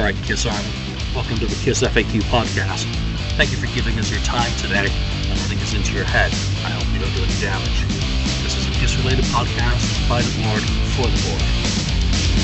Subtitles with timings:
[0.00, 0.72] All right, Kiss Army.
[1.14, 2.86] Welcome to the Kiss FAQ podcast.
[3.36, 6.32] Thank you for giving us your time today and letting us into your head.
[6.64, 7.84] I hope you don't do any damage.
[8.42, 10.62] This is a Kiss related podcast by the board
[10.96, 11.44] for the board.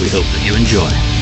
[0.03, 1.16] We hope that you enjoy.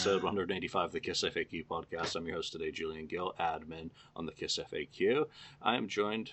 [0.00, 0.24] Episode mm.
[0.24, 2.16] 185 of the Kiss FAQ podcast.
[2.16, 5.26] I'm your host today, Julian Gill, admin on the Kiss FAQ.
[5.60, 6.32] I am joined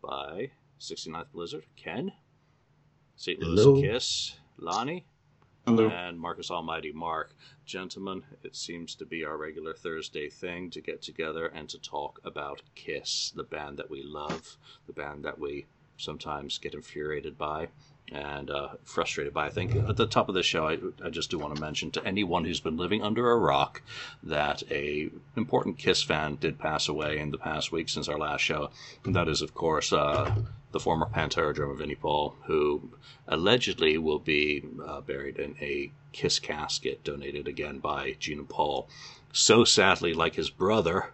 [0.00, 2.12] by 69th Blizzard, Ken,
[3.16, 3.40] St.
[3.40, 3.80] Louis Hello.
[3.82, 5.04] Kiss, Lonnie,
[5.66, 5.88] Hello.
[5.88, 7.34] and Marcus Almighty Mark.
[7.66, 12.20] Gentlemen, it seems to be our regular Thursday thing to get together and to talk
[12.22, 14.56] about Kiss, the band that we love,
[14.86, 17.66] the band that we sometimes get infuriated by
[18.12, 19.46] and uh, frustrated by.
[19.46, 21.90] I think at the top of the show, I, I just do want to mention
[21.92, 23.82] to anyone who's been living under a rock
[24.22, 28.42] that a important Kiss fan did pass away in the past week since our last
[28.42, 28.70] show,
[29.04, 30.34] and that is, of course, uh,
[30.72, 32.90] the former Pantera drummer Vinnie Paul, who
[33.28, 38.88] allegedly will be uh, buried in a Kiss casket donated again by Gene Paul.
[39.32, 41.10] So sadly, like his brother.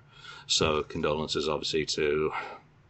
[0.47, 2.33] So condolences, obviously, to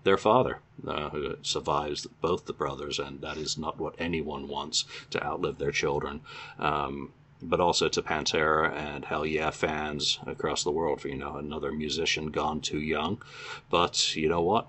[0.05, 4.85] their father, uh, who survives both the brothers, and that is not what anyone wants
[5.11, 6.21] to outlive their children.
[6.59, 11.71] Um, but also to Pantera and Hellyeah fans across the world for, you know, another
[11.71, 13.23] musician gone too young.
[13.71, 14.69] But you know what?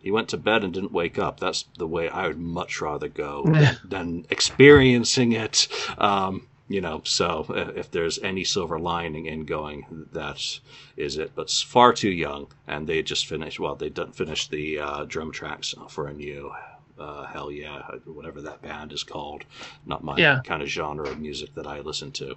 [0.00, 1.40] He went to bed and didn't wake up.
[1.40, 5.68] That's the way I would much rather go than, than experiencing it.
[5.98, 10.60] Um, you know, so uh, if there's any silver lining in going, that
[10.96, 11.32] is it.
[11.34, 13.60] But it's far too young, and they just finished.
[13.60, 16.52] Well, they done finished the uh, drum tracks for a new.
[16.98, 19.44] Uh, Hellyeah, whatever that band is called.
[19.84, 20.40] Not my Yeah.
[20.42, 22.36] kind of genre of music that I listen to.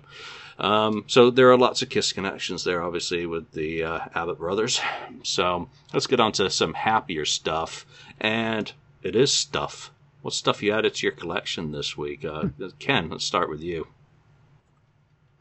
[0.58, 4.82] Um, so there are lots of Kiss connections there, obviously, with the uh, Abbott brothers.
[5.24, 7.86] So let's get on to some happier stuff.
[8.20, 8.70] And
[9.02, 9.92] it is stuff.
[10.24, 12.26] What stuff you added to your collection this week?
[12.26, 13.88] Uh, Ken, let's start with you.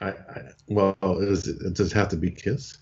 [0.01, 2.79] I, I well, is it, does it have to be Kiss?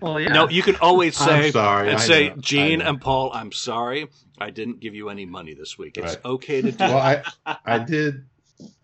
[0.00, 0.32] Well, yeah.
[0.32, 1.88] No, you can always say I'm sorry.
[1.88, 4.08] and I say, know, Gene and Paul, I'm sorry,
[4.38, 5.98] I didn't give you any money this week.
[5.98, 6.24] It's Right.
[6.24, 6.84] okay to do.
[6.84, 7.22] Well, I
[7.64, 8.24] I did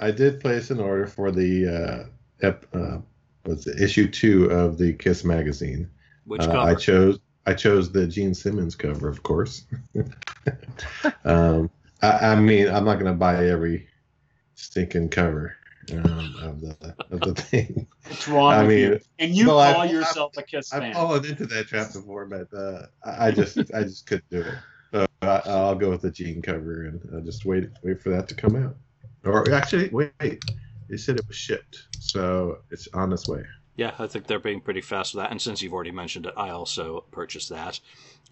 [0.01, 2.99] I did place an order for the uh, ep, uh
[3.45, 5.89] was it issue two of the Kiss magazine.
[6.25, 6.59] Which Uh, cover?
[6.59, 9.65] I chose I chose the Gene Simmons cover, of course.
[11.25, 11.71] um,
[12.03, 13.87] I, I mean, I'm not gonna buy every
[14.57, 15.57] stinking cover
[15.93, 17.87] um, of the of the thing.
[18.07, 19.01] What's wrong I with mean, you?
[19.19, 20.95] And you well, call I've- yourself a Kiss I've fan.
[20.95, 24.55] fallen into that trap before, but uh, I I just I just couldn't do it.
[24.93, 28.29] So I, I'll go with the Gene cover and I'll just wait wait for that
[28.29, 28.77] to come out.
[29.25, 30.43] Or actually, wait,
[30.89, 33.45] they said it was shipped, so it's on its way.
[33.77, 35.31] Yeah, I think they're being pretty fast with that.
[35.33, 37.79] And since you've already mentioned it, I also purchased that.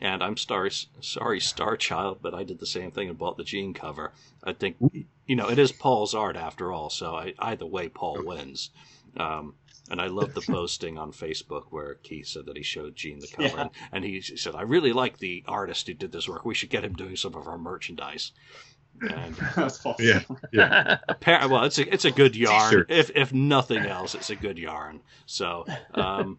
[0.04, 0.70] And I'm sorry,
[1.00, 4.12] sorry, Star Child, but I did the same thing and bought the Gene cover.
[4.44, 4.76] I think,
[5.26, 8.69] you know, it is Paul's art after all, so I, either way, Paul wins.
[9.16, 9.54] Um,
[9.91, 13.28] and I love the posting on Facebook where Keith said that he showed Gene the
[13.28, 13.60] cover, Yeah.
[13.62, 16.44] and, and he said, "I really like the artist who did this work.
[16.44, 18.32] We should get him doing some of our merchandise."
[19.00, 20.00] And That's false.
[20.00, 20.21] Yeah,
[20.53, 20.98] yeah.
[21.09, 22.71] Apparently, well, it's a it's a good yarn.
[22.71, 22.91] T-shirt.
[22.91, 25.00] If if nothing else, it's a good yarn.
[25.26, 26.38] So, um,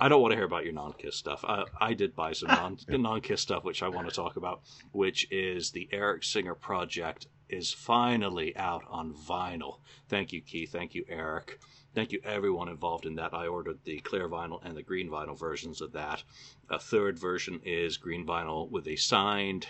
[0.00, 1.44] I don't want to hear about your non-kiss stuff.
[1.46, 5.26] I, I did buy some non non-kiss stuff, which I want to talk about, which
[5.30, 9.78] is the Eric Singer project is finally out on vinyl.
[10.08, 10.72] Thank you, Keith.
[10.72, 11.60] Thank you, Eric.
[11.94, 13.34] Thank you, everyone involved in that.
[13.34, 16.22] I ordered the clear vinyl and the green vinyl versions of that.
[16.70, 19.66] A third version is green vinyl with a signed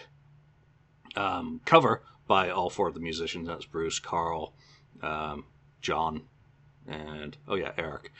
[1.16, 3.48] um, cover by all four of the musicians.
[3.48, 4.54] That's Bruce, Karl,
[5.02, 5.46] um,
[5.80, 6.22] John,
[6.86, 8.12] and oh yeah, Eric.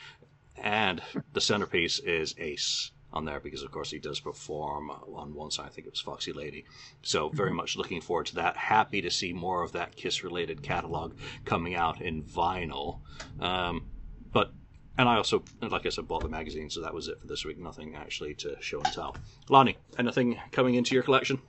[0.63, 1.03] And
[1.33, 5.67] the centerpiece is Ace on there because, of course, he does perform on one side.
[5.67, 6.65] I think it was Foxy Lady.
[7.03, 8.57] So very much looking forward to that.
[8.57, 11.15] Happy to see more of that Kiss-related catalog
[11.45, 13.01] coming out in vinyl.
[13.41, 13.87] Um,
[14.33, 14.53] but
[14.97, 17.45] and I also, like I said, bought the magazine, so that was it for this
[17.45, 17.59] week.
[17.59, 19.17] Nothing actually to show and tell.
[19.49, 21.41] Lonnie, anything coming into your collection?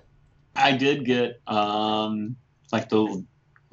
[0.56, 2.38] I did get um
[2.72, 3.24] like the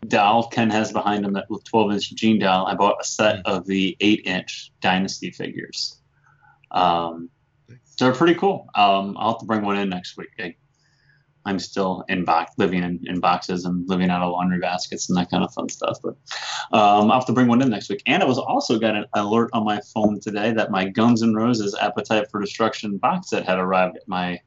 [0.07, 2.67] doll Ken has behind him, that 12 inch Gene doll.
[2.67, 6.01] I bought a set of the 8 inch Dynasty figures.
[6.71, 7.31] Um,
[7.99, 8.67] they're pretty cool.
[8.75, 10.31] Um, I'll have to bring one in next week.
[10.39, 10.55] I,
[11.45, 15.17] I'm still in box, living in, in boxes and living out of laundry baskets and
[15.19, 15.99] that kind of fun stuff.
[16.03, 16.17] But
[16.73, 18.03] um, I'll have to bring one in next week.
[18.07, 21.35] And I was also got an alert on my phone today that my Guns N'
[21.35, 24.39] Roses Appetite for Destruction box set had arrived at my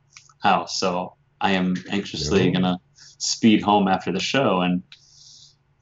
[0.42, 0.80] house.
[0.80, 2.60] So I am anxiously No.
[2.60, 2.80] gonna
[3.18, 4.84] speed home after the show and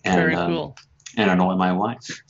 [0.03, 0.73] and Very um,
[1.17, 2.21] and annoy my wife.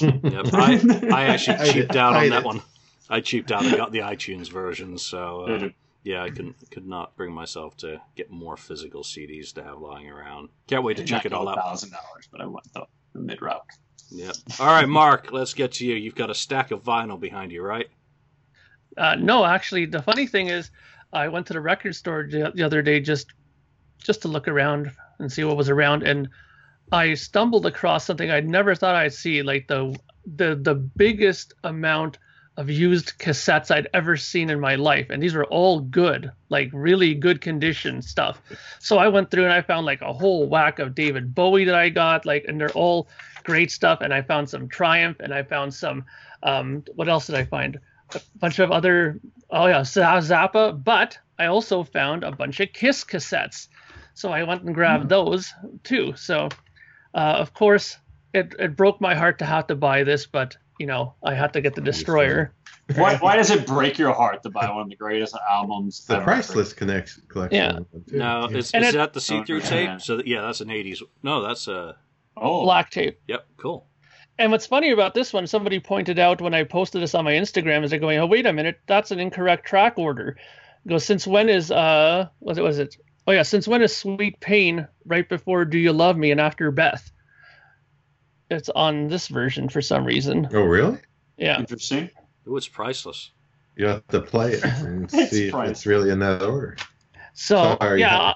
[0.00, 2.60] Yep, I, I actually cheaped out on that one.
[3.08, 5.74] I cheaped out and got the iTunes version, so uh, Mhm.
[6.04, 10.08] yeah, I couldn't could not bring myself to get more physical CDs to have lying
[10.10, 10.48] around.
[10.66, 11.56] Can't wait to check it all out.
[11.56, 13.64] Thousand dollars, but I went the, the mid route.
[14.10, 14.34] Yep.
[14.60, 15.94] All right, Mark, let's get to you.
[15.94, 17.88] You've got a stack of vinyl behind you, right?
[18.98, 20.70] Uh, no, actually, the funny thing is,
[21.14, 23.28] I went to the record store the, the other day just
[24.02, 26.28] just to look around and see what was around, and
[26.92, 32.18] I stumbled across something I'd never thought I'd see, like the the the biggest amount
[32.58, 36.68] of used cassettes I'd ever seen in my life, and these were all good, like
[36.74, 38.42] really good condition stuff.
[38.78, 41.74] So I went through and I found like a whole whack of David Bowie that
[41.74, 43.08] I got, like, and they're all
[43.42, 44.02] great stuff.
[44.02, 46.04] And I found some Triumph, and I found some,
[46.42, 47.78] um, what else did I find?
[48.14, 49.18] A bunch of other,
[49.48, 50.84] oh yeah, Zappa.
[50.84, 53.68] But I also found a bunch of Kiss cassettes,
[54.12, 55.54] so I went and grabbed those
[55.84, 56.12] too.
[56.16, 56.50] So,
[57.14, 57.98] uh, of course,
[58.34, 61.52] it it broke my heart to have to buy this, but you know, I had
[61.52, 62.54] to get the Destroyer.
[62.96, 66.04] Why, why does it break your heart to buy one of the greatest albums?
[66.06, 66.24] The ever?
[66.24, 67.86] priceless connection collection.
[68.10, 68.18] Yeah.
[68.18, 68.56] No, Yeah.
[68.58, 69.86] is, is it- that the see-through Okay.
[69.86, 70.00] tape?
[70.00, 71.02] So that, yeah, that's an '80s.
[71.22, 71.96] No, that's a.
[72.36, 73.20] Oh, Black tape.
[73.28, 73.86] Yep, cool.
[74.38, 77.32] And what's funny about this one, somebody pointed out when I posted this on my
[77.32, 80.36] Instagram, is they're going, "Oh, wait a minute, that's an incorrect track order."
[80.88, 82.96] Goes, since when is uh, was it was it?
[83.26, 86.70] Oh yeah, since when is Sweet Pain right before Do You Love Me and after
[86.70, 87.10] Beth?
[88.50, 90.48] It's on this version for some reason.
[90.52, 90.98] Oh, really?
[91.36, 92.10] Yeah, interesting.
[92.46, 93.30] Ooh, it's priceless.
[93.76, 96.76] You have to play it and It's see if it's really in that order.
[97.32, 98.00] so Sorry.
[98.00, 98.32] yeah,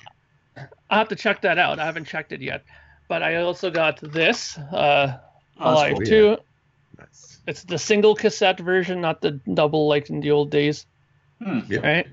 [0.57, 1.79] I, I have to check that out.
[1.79, 2.65] I haven't checked it yet,
[3.09, 5.19] but I also got this uh,
[5.59, 6.05] Oh, that's Alive cool.
[6.07, 6.37] Two.
[6.99, 7.39] Nice.
[7.47, 10.87] It's the single cassette version, not the double like in the old days.
[11.43, 11.61] Hmm.
[11.69, 11.83] Yep.
[11.83, 12.07] right?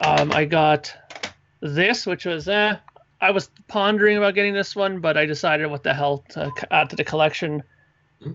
[0.00, 0.94] Um, I got
[1.60, 2.76] this, which was eh,
[3.20, 6.90] I was pondering about getting this one, but I decided what the hell to add
[6.90, 7.62] to the collection.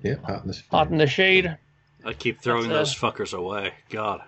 [0.04, 1.58] Yeah, hot in the Hot in the shade,
[2.04, 3.74] I keep throwing That's, those fuckers away.
[3.90, 4.22] God.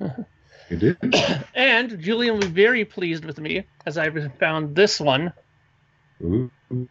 [0.70, 0.96] You did?
[1.54, 5.30] and Julian was very pleased with me as I found this one,
[6.22, 6.88] Ooh, ooh,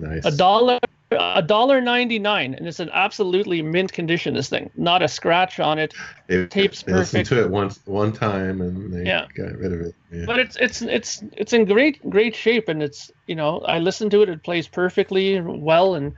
[0.00, 0.24] nice.
[0.24, 4.34] a dollar, a dollar ninety nine, and it's an absolutely mint condition.
[4.34, 5.94] This thing, not a scratch on it,
[6.26, 7.42] They- tape's they listened perfect.
[7.42, 9.26] to it once one time and they Yeah.
[9.36, 9.94] got rid of it.
[10.12, 10.24] Yeah.
[10.26, 14.10] but it's it's it's it's in great great shape, and it's you know I listened
[14.12, 16.12] to it, it plays perfectly well, and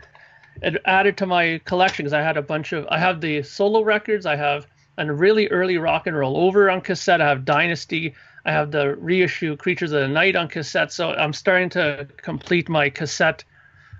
[0.63, 3.83] it added to my collection because I had a bunch of I have the solo
[3.83, 8.15] records, I have a really early rock and roll over on cassette, I have Dynasty,
[8.45, 12.69] I have the reissue Creatures of the Night on cassette, so I'm starting to complete
[12.69, 13.45] my cassette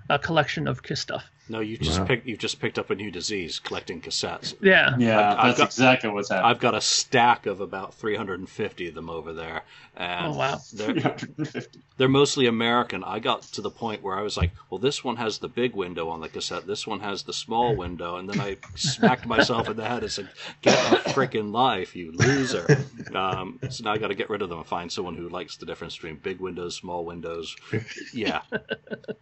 [0.09, 1.29] uh, collection of Kiss stuff.
[1.51, 2.05] No, you just Wow.
[2.05, 2.27] picked.
[2.27, 4.53] You just picked up a new disease, collecting cassettes.
[4.61, 6.49] Yeah, Yeah, I've- I've got- exactly what's happening.
[6.51, 9.63] I've got a stack of about 350 of them over there,
[9.99, 10.59] and Oh, wow.
[10.73, 11.79] they're 350.
[11.97, 13.03] they're mostly American.
[13.03, 15.75] I got to the point where I was like, well, this one has the big
[15.75, 19.69] window on the cassette, this one has the small window, and then I smacked myself
[19.69, 20.29] in the head and said,
[20.61, 22.65] "Get a freaking life, you loser!"
[23.13, 25.57] Um, so now I got to get rid of them and find someone who likes
[25.57, 27.55] the difference between big windows, small windows.
[28.13, 28.41] Yeah,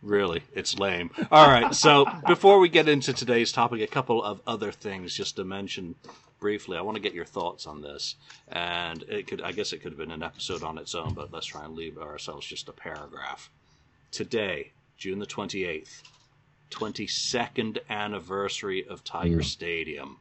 [0.04, 1.10] really, it's lame.
[1.32, 5.38] All right, so before we get into today's topic, a couple of other things just
[5.38, 5.96] to mention
[6.40, 6.78] briefly.
[6.78, 8.16] I want to get your thoughts on this,
[8.48, 11.32] and it could, I guess, it could have been an episode on its own, but
[11.32, 13.50] let's try and leave ourselves just a paragraph.
[14.12, 16.04] Today, June the twenty eighth,
[16.70, 19.42] twenty second anniversary of Tiger hmm.
[19.42, 20.18] Stadium.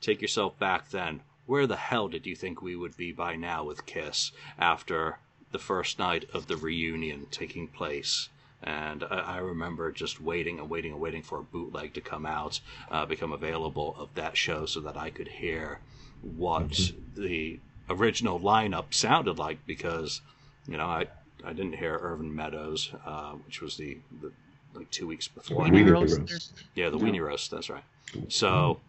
[0.00, 1.22] Take yourself back then.
[1.46, 5.18] Where the hell did you think we would be by now with Kiss after
[5.52, 8.28] the first night of the reunion taking place?
[8.66, 12.26] And I, I remember just waiting and waiting and waiting for a bootleg to come
[12.26, 15.78] out, uh, become available of that show so that I could hear
[16.20, 20.20] what the original lineup sounded like because,
[20.66, 21.06] you know, I,
[21.44, 24.32] I didn't hear Irvine Meadows, uh, which was the, the
[24.74, 25.64] like two weeks before.
[25.64, 26.18] Weenie Weenie roast.
[26.18, 26.52] roast.
[26.74, 27.50] Yeah, the weenie roast.
[27.52, 27.84] That's right.
[28.28, 28.80] So,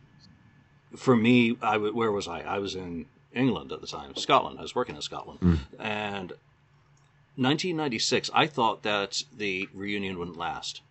[0.96, 2.41] for me, I w- where was I?
[2.41, 4.57] I was in England at the time, Scotland.
[4.57, 6.34] I was working in Scotland, and
[7.38, 8.29] 1996.
[8.34, 10.82] I thought that the reunion wouldn't last.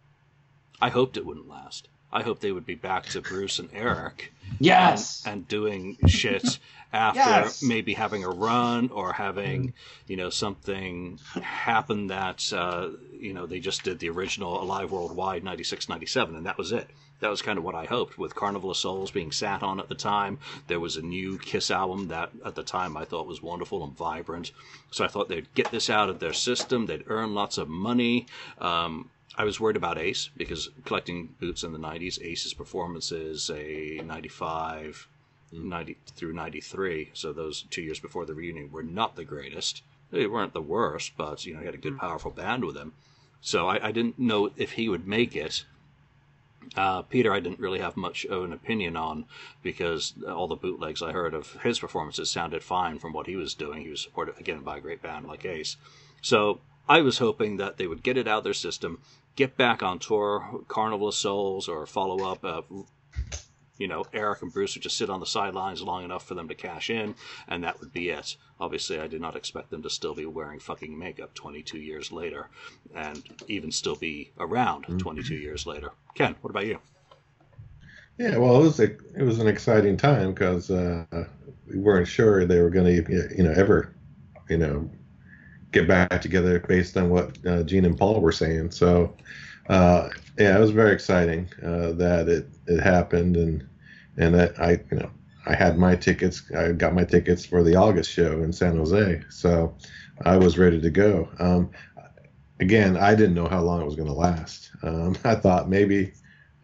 [0.80, 1.88] I hoped it wouldn't last.
[2.12, 5.26] I hoped they would be back to Bruce and Eric Yes.
[5.26, 6.58] and doing shit
[6.92, 7.62] after Yes.
[7.62, 9.74] maybe having a run or having
[10.06, 15.42] you know something happen that uh, you know they just did the original alive worldwide
[15.44, 16.88] 96 97 and that was it
[17.20, 19.88] that was kind of what i hoped with carnival of souls being sat on at
[19.88, 23.42] the time there was a new kiss album that at the time i thought was
[23.42, 24.52] wonderful and vibrant
[24.90, 28.26] so i thought they'd get this out of their system they'd earn lots of money
[28.58, 34.00] um, I was worried about Ace because collecting boots in the 90s, Ace's performances, a
[34.02, 35.08] 95,
[35.52, 39.82] 90 through 93, so those two years before the reunion were not the greatest.
[40.10, 42.94] They weren't the worst, but you know he had a good, powerful band with him.
[43.42, 45.64] So I, I didn't know if he would make it.
[46.74, 49.26] Uh, Peter, I didn't really have much of an opinion on
[49.62, 53.54] because all the bootlegs I heard of his performances sounded fine from what he was
[53.54, 53.82] doing.
[53.82, 55.76] He was supported again by a great band like Ace.
[56.22, 59.00] So I was hoping that they would get it out of their system,
[59.36, 62.44] get back on tour, Carnival of Souls, or follow up.
[62.44, 62.62] Uh,
[63.78, 66.48] you know, Eric and Bruce would just sit on the sidelines long enough for them
[66.48, 67.14] to cash in,
[67.48, 68.36] and that would be it.
[68.58, 72.48] Obviously, I did not expect them to still be wearing fucking makeup 22 years later,
[72.94, 75.90] and even still be around 22 years later.
[76.14, 76.78] Ken, what about you?
[78.18, 81.04] Yeah, well, it was a, it was an exciting time because uh,
[81.68, 83.94] we weren't sure they were going to you know ever
[84.48, 84.90] you know
[85.72, 88.70] get back together based on what uh, Gene and Paul were saying.
[88.70, 89.14] So
[89.68, 93.66] uh, yeah, it was very exciting uh, that it, it happened and
[94.16, 95.10] and that I you know
[95.46, 96.42] I had my tickets.
[96.56, 99.74] I got my tickets for the August show in San Jose, so
[100.24, 101.28] I was ready to go.
[101.38, 101.70] Um,
[102.60, 104.70] again, I didn't know how long it was going to last.
[104.82, 106.12] Um, I thought maybe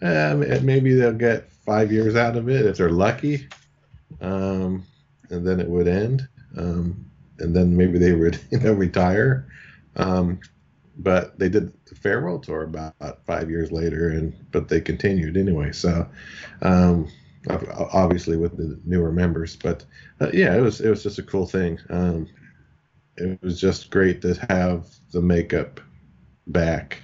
[0.00, 3.46] uh, maybe they'll get five years out of it if they're lucky,
[4.20, 4.84] um,
[5.30, 7.06] and then it would end, um,
[7.38, 9.46] and then maybe they would you know retire.
[10.98, 15.72] But they did the farewell tour about five years later, and but they continued anyway.
[15.72, 16.06] So
[16.60, 17.08] um,
[17.48, 19.84] obviously with the newer members, but
[20.20, 21.78] uh, yeah, it was it was just a cool thing.
[21.90, 22.28] Um,
[23.16, 25.80] it was just great to have the makeup
[26.46, 26.98] back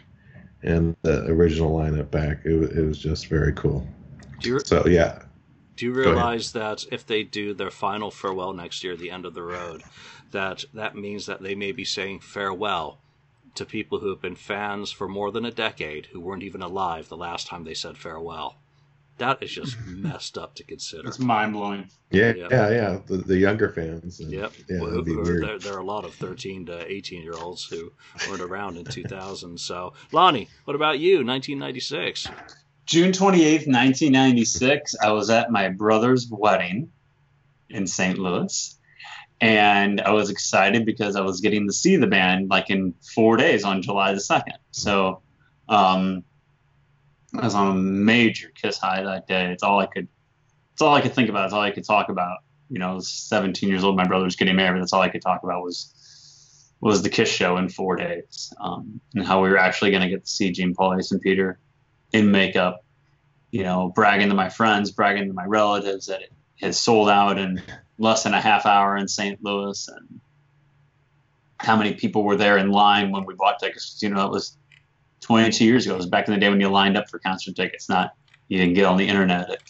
[0.63, 2.41] and the original lineup back.
[2.45, 3.87] It, was- it was just very cool.
[4.41, 5.23] Do you, So yeah,
[5.77, 9.35] do you realize that if they do their final farewell next year, the end of
[9.35, 9.83] the road,
[10.31, 12.99] that that means that they may be saying farewell
[13.59, 17.09] to people who have been fans for more than a decade who weren't even alive
[17.09, 18.57] the last time they said farewell?
[19.19, 21.09] That is just messed up to consider.
[21.09, 21.91] It's mind blowing.
[22.11, 22.49] yeah, Yeah.
[22.51, 22.99] yeah, yeah.
[23.07, 24.21] The, the younger fans.
[24.21, 24.53] and- Yep.
[24.69, 25.43] Yeah, Well, it'd be who- weird.
[25.45, 27.93] There, there are a lot of 13 to 18 year olds who
[28.29, 29.59] weren't around in 2000.
[29.61, 31.17] So, Lonnie, what about you?
[31.25, 32.29] 1996.
[32.87, 36.91] June 28th, 1996, I was at my brother's wedding
[37.69, 38.19] in St.
[38.19, 38.78] Louis.
[39.41, 43.37] And I was excited because I was getting to see the band like in four
[43.37, 44.57] days on July the 2nd.
[44.73, 45.23] So
[45.69, 46.25] um,
[47.37, 49.53] I was on a major kiss high that day.
[49.53, 50.09] It's all I could,
[50.73, 51.45] it's all I could think about.
[51.45, 52.39] It's all I could talk about.
[52.69, 53.97] You know, I was 17 years old.
[53.97, 54.83] My brother was getting married.
[54.83, 55.95] That's all I could talk about was
[56.81, 60.09] was the Kiss show in four days, um, and how we were actually going to
[60.09, 61.59] get to see Gene Paulus and Peter
[62.13, 62.85] in makeup,
[63.51, 67.39] you know, bragging to my friends, bragging to my relatives that it has sold out
[67.39, 67.61] in
[67.99, 69.43] less than a half hour in St.
[69.43, 70.21] Louis, and
[71.59, 73.99] how many people were there in line when we bought tickets.
[74.01, 74.57] You know, it was
[75.21, 75.95] 22 years ago.
[75.95, 78.13] It was back in the day when you lined up for concert tickets, not
[78.49, 79.63] you didn't get on the internet at,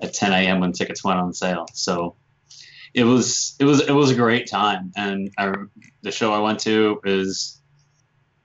[0.00, 0.60] at 10 a.m.
[0.60, 1.66] when tickets went on sale.
[1.72, 2.16] So
[2.94, 5.52] it was it was it was a great time, and I,
[6.02, 7.60] the show I went to is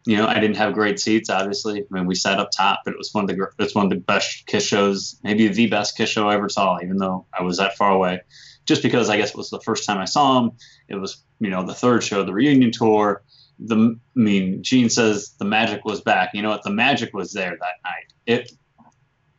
[0.05, 1.29] you know, I didn't have great seats.
[1.29, 3.85] Obviously, I mean, we sat up top, but it was one of the it's one
[3.85, 6.79] of the best Kiss shows, maybe the best Kiss show I ever saw.
[6.81, 8.21] Even though I was that far away,
[8.69, 10.51] just because I guess it was the first time I saw him.
[10.87, 13.23] It was you know the third show, the reunion tour.
[13.57, 16.29] The I mean, Gene says the magic was back.
[16.33, 16.63] You know what?
[16.63, 18.13] The magic was there that night.
[18.27, 18.51] It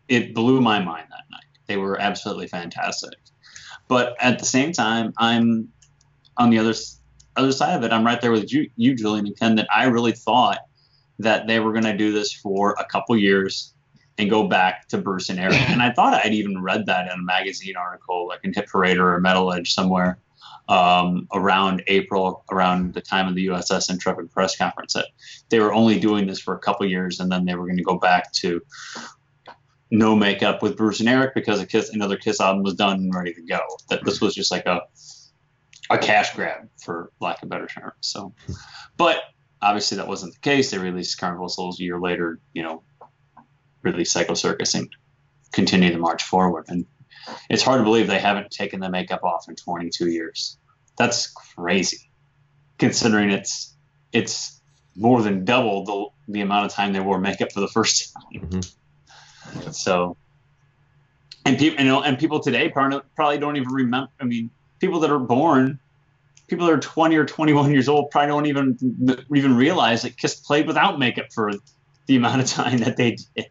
[0.09, 1.45] it blew my mind that night.
[1.67, 3.15] They were absolutely fantastic.
[3.87, 5.69] But at the same time, I'm
[6.37, 6.75] on the other
[7.37, 7.93] other side of it.
[7.93, 9.55] I'm right there with you, you Julian and Ken.
[9.55, 10.59] That I really thought
[11.21, 13.75] that they were going to do this for a couple years
[14.21, 15.59] and go back to Bruce and Eric.
[15.71, 18.99] And I thought I'd even read that in a magazine article, like in Hit Parade
[18.99, 20.19] or Metal Edge somewhere,
[20.69, 25.07] um, around April, around the time of the USS Intrepid press conference, that
[25.49, 27.83] they were only doing this for a couple years and then they were going to
[27.83, 28.61] go back to
[29.91, 33.15] no makeup with Bruce and Eric because a Kiss, another Kiss album was done and
[33.15, 33.61] ready to go.
[33.89, 34.83] That this was just like a
[35.91, 37.91] a cash grab, for lack of better term.
[38.01, 38.33] So,
[38.97, 39.23] but
[39.61, 40.71] obviously that wasn't the case.
[40.71, 42.39] They released Carnival Souls a year later.
[42.53, 42.83] You know,
[43.83, 44.89] released Psycho Circus and
[45.53, 46.67] continue the march forward.
[46.69, 46.87] And
[47.49, 50.57] it's hard to believe they haven't taken the makeup off in 22 years.
[50.97, 52.11] That's crazy,
[52.79, 53.75] considering it's
[54.13, 54.61] it's
[54.97, 58.41] more than double the the amount of time they wore makeup for the first time.
[58.51, 59.75] Mhm.
[59.75, 60.17] So,
[61.45, 64.11] and people, you know, and people today probably probably don't even remember.
[64.21, 65.79] I mean, people that are born,
[66.49, 70.35] people that are 20 or 21 years old, probably don't even even realize that Kiss
[70.35, 71.51] played without makeup for
[72.11, 73.47] the amount of time that they did,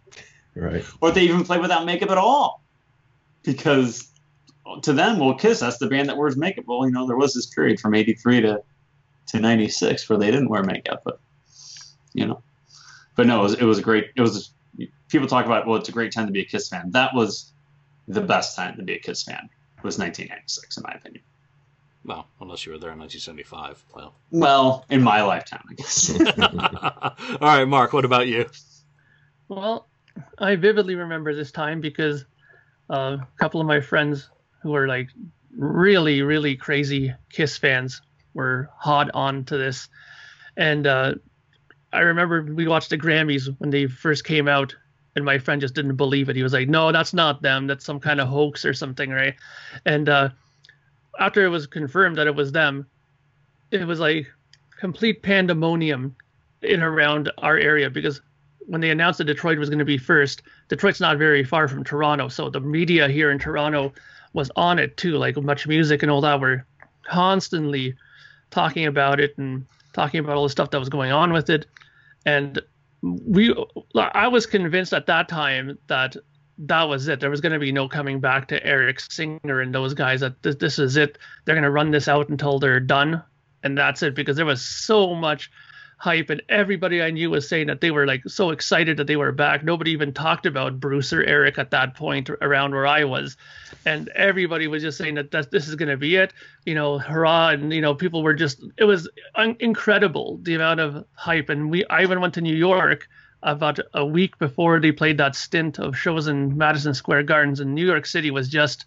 [0.53, 0.83] Right.
[0.99, 2.61] or they even played without makeup at all,
[3.43, 4.11] because
[4.81, 6.65] to them, well, Kiss that's the band that wears makeup.
[6.67, 8.61] Well, you know, there was this period from '83 to
[9.27, 11.21] to '96 where they didn't wear makeup, but
[12.13, 12.43] you know,
[13.15, 14.07] but no, it was, it was a great.
[14.17, 14.51] It was
[15.07, 16.91] people talk about well, it's a great time to be a Kiss fan.
[16.91, 17.53] That was
[18.09, 19.49] the best time to be a Kiss fan.
[19.83, 21.23] Was 1996, in my opinion.
[22.05, 23.83] Well, unless you were there in 1975.
[23.93, 24.15] Well.
[24.31, 26.09] Well, in my lifetime, I guess.
[27.41, 28.49] All right, Mark, what about you?
[29.47, 29.87] Well,
[30.37, 32.25] I vividly remember this time because
[32.89, 34.29] uh, a couple of my friends
[34.61, 35.09] who are like
[35.55, 38.01] really, really crazy Kiss fans
[38.33, 39.89] were hot on to this.
[40.55, 41.15] And uh,
[41.91, 44.75] I remember we watched the Grammys when they first came out,
[45.15, 46.35] and my friend just didn't believe it.
[46.35, 47.67] He was like, "No, that's not them.
[47.67, 49.35] That's some kind of hoax or something, right?"
[49.85, 50.29] And uh,
[51.19, 52.87] after it was confirmed that it was them,
[53.71, 54.27] it was like
[54.79, 56.15] complete pandemonium
[56.61, 58.21] in around our area because
[58.65, 61.83] when they announced that Detroit was going to be first, Detroit's not very far from
[61.83, 63.93] Toronto, so the media here in Toronto
[64.33, 65.17] was on it too.
[65.17, 66.65] Like MuchMusic and all that were
[67.07, 67.95] constantly
[68.51, 71.65] talking about it and talking about all the stuff that was going on with it.
[72.25, 72.61] And
[73.01, 73.55] we,
[73.95, 76.15] I was convinced at that time that
[76.59, 77.19] that was it.
[77.19, 80.19] There was going to be no coming back to Eric Singer and those guys.
[80.19, 81.17] That this, this is it.
[81.45, 83.23] They're going to run this out until they're done,
[83.63, 84.13] and that's it.
[84.13, 85.49] Because there was so much
[85.97, 89.15] hype, and everybody I knew was saying that they were like so excited that they
[89.15, 89.63] were back.
[89.63, 93.37] Nobody even talked about Bruce or Eric at that point around where I was,
[93.85, 96.33] and everybody was just saying that, this is going to be it.
[96.65, 97.49] You know, hurrah!
[97.49, 101.47] And you know, people were just it was un- incredible the amount of hype.
[101.47, 103.07] And we I even went to New York
[103.43, 107.73] about a week before they played that stint of shows in Madison Square Gardens, in
[107.73, 108.85] New York City was just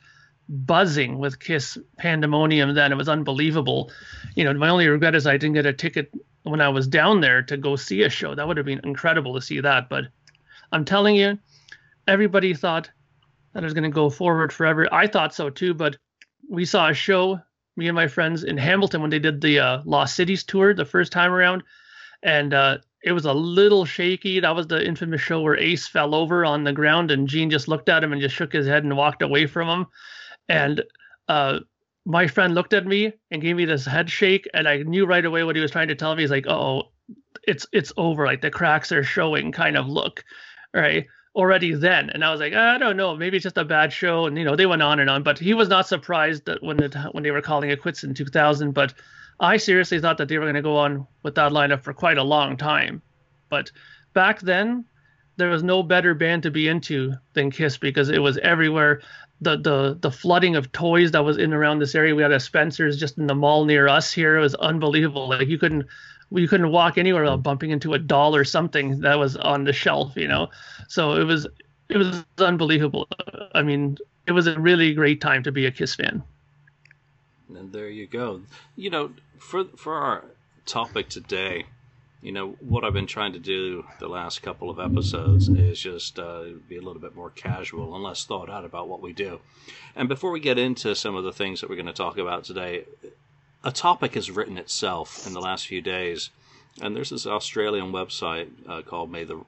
[0.49, 2.75] buzzing with Kiss pandemonium.
[2.75, 3.91] Then it was unbelievable.
[4.35, 7.21] You know, my only regret is I didn't get a ticket when I was down
[7.21, 8.35] there to go see a show.
[8.35, 9.89] That would have been incredible to see that.
[9.89, 10.07] But
[10.73, 11.39] I'm telling you,
[12.07, 12.91] everybody thought
[13.53, 14.93] that it was going to go forward forever.
[14.93, 15.97] I thought so too, but
[16.49, 17.41] we saw a show,
[17.77, 20.85] me and my friends in Hamilton when they did the uh, Lost Cities tour the
[20.85, 21.63] first time around,
[22.23, 24.41] and uh, it was a little shaky.
[24.41, 27.69] That was the infamous show where Ace fell over on the ground and Gene just
[27.69, 29.87] looked at him and just shook his head and walked away from him.
[30.49, 30.83] And
[31.29, 31.61] uh,
[32.05, 35.25] my friend looked at me and gave me this head shake, and I knew right
[35.25, 36.23] away what he was trying to tell me.
[36.23, 36.91] He's like, "Oh,
[37.47, 38.27] it's it's over.
[38.27, 40.25] Like the cracks are showing." Kind of look,
[40.75, 41.07] right?
[41.35, 44.27] Already then, and I was like, I don't know, maybe it's just a bad show.
[44.27, 46.83] And you know, they went on and on, but he was not surprised that when
[46.83, 48.73] it when they were calling it quits in 2000.
[48.73, 48.93] But
[49.43, 52.17] I seriously thought that they were going to go on with that lineup for quite
[52.17, 53.03] a long time.
[53.49, 53.73] But
[54.15, 54.85] back then,
[55.37, 59.03] there was no better band to be into than Kiss because it was everywhere.
[59.41, 62.15] The the the flooding of toys that was in around this area.
[62.15, 64.37] We had a Spencer's just in the mall near us here.
[64.37, 65.29] It was unbelievable.
[65.29, 65.87] Like you couldn't
[66.31, 69.73] you couldn't walk anywhere without bumping into a doll or something that was on the
[69.73, 70.51] shelf, you know.
[70.89, 71.49] So it was
[71.89, 73.09] it was unbelievable.
[73.55, 76.23] I mean, it was a really great time to be a Kiss fan.
[77.49, 78.41] And there you go.
[78.77, 79.11] You know,
[79.43, 80.25] for for our
[80.65, 81.67] topic today,
[82.23, 86.19] you know what I've been trying to do the last couple of episodes is just
[86.19, 89.41] uh, be a little bit more casual and less thought out about what we do.
[89.97, 92.45] And before we get into some of the things that we're going to talk about
[92.45, 92.85] today,
[93.65, 96.31] a topic has written itself in the last few days,
[96.81, 99.45] and there's this Australian website uh, called "May the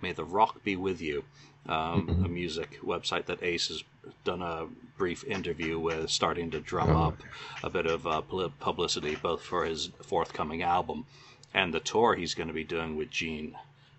[0.00, 1.24] May the Rock Be with You,"
[1.68, 3.84] um, a music website that Ace has
[4.24, 4.66] done a
[4.98, 7.22] brief interview with, starting to drum up
[7.62, 8.20] a bit of uh,
[8.60, 11.06] publicity both for his forthcoming album
[11.54, 13.56] and the tour he's going to be doing with Gene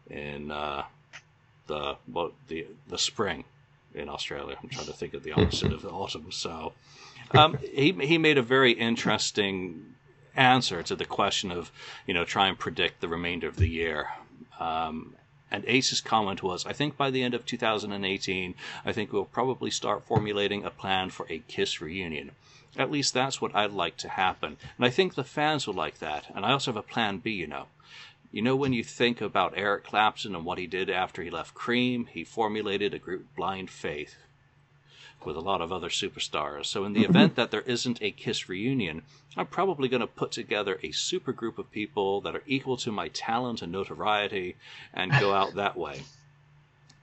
[0.09, 0.83] in uh,
[1.67, 3.43] the well, the the spring
[3.93, 4.57] in Australia.
[4.61, 6.31] I'm trying to think of the opposite of the autumn.
[6.31, 6.73] So
[7.31, 9.95] um, he he made a very interesting
[10.35, 11.71] answer to the question of
[12.07, 14.09] you know try and predict the remainder of the year.
[14.59, 15.15] Um,
[15.53, 19.69] and Ace's comment was, I think by the end of 2018, I think we'll probably
[19.69, 22.31] start formulating a plan for a Kiss reunion.
[22.75, 24.57] At least that's what I'd like to happen.
[24.77, 26.25] And I think the fans will like that.
[26.35, 27.67] And I also have a plan B, you know.
[28.31, 31.53] You know, when you think about Eric Clapton and what he did after he left
[31.53, 34.15] Cream, he formulated a group Blind Faith
[35.25, 36.65] with a lot of other superstars.
[36.65, 39.03] So, in the event that there isn't a Kiss reunion,
[39.35, 42.91] I'm probably going to put together a super group of people that are equal to
[42.91, 44.55] my talent and notoriety
[44.93, 46.03] and go out that way.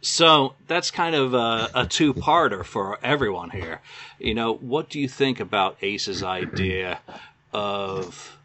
[0.02, 3.80] So that's kind of a, a two parter for everyone here.
[4.18, 7.00] You know, what do you think about Ace's idea
[7.52, 8.38] of,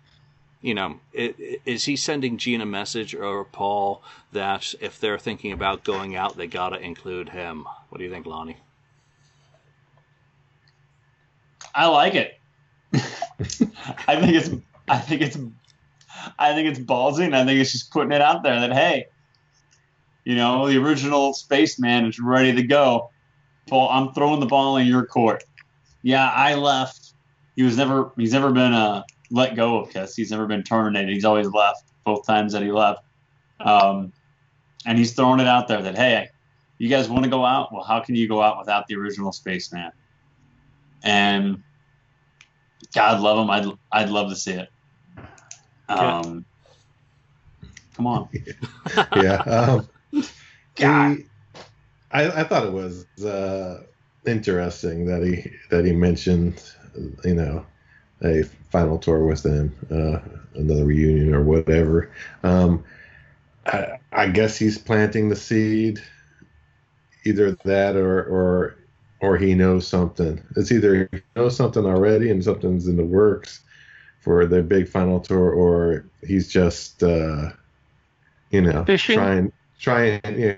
[0.61, 5.85] you know, is he sending Gene a message or Paul that if they're thinking about
[5.85, 7.65] going out, they got to include him?
[7.87, 8.57] What do you think, Lonnie?
[11.75, 12.39] I like it.
[14.07, 14.49] I think it's
[14.87, 15.37] I think it's
[16.39, 19.07] I think it's ballsy and I think it's just putting it out there that hey,
[20.23, 23.09] you know, the original spaceman is ready to go.
[23.67, 25.43] Paul, I'm throwing the ball in your court.
[26.01, 27.13] Yeah, I left.
[27.55, 30.15] He was never he's never been uh, let go of Kiss.
[30.15, 31.13] He's never been terminated.
[31.13, 33.03] He's always left both times that he left.
[33.59, 34.13] Um,
[34.85, 36.29] and he's throwing it out there that hey,
[36.77, 37.73] you guys want to go out?
[37.73, 39.91] Well, how can you go out without the original spaceman?
[41.05, 41.63] And
[42.93, 43.49] God love him.
[43.49, 44.69] I'd I'd love to see it.
[45.87, 46.45] Um,
[47.95, 48.29] come on.
[49.15, 49.41] yeah.
[49.43, 49.87] Um,
[50.75, 51.17] God.
[51.17, 51.25] The,
[52.11, 53.83] I, I thought it was uh,
[54.25, 56.63] interesting that he that he mentioned,
[57.23, 57.65] you know,
[58.23, 60.19] a final tour with them, uh,
[60.59, 62.11] another reunion or whatever.
[62.43, 62.83] Um,
[63.65, 66.01] I, I guess he's planting the seed,
[67.25, 68.77] either that or or
[69.25, 70.41] or he knows something.
[70.55, 73.61] It's either he knows something already and something's in the works
[74.19, 77.49] for the big final tour, or he's just uh,
[78.49, 79.15] you know Fishing?
[79.15, 80.57] trying trying you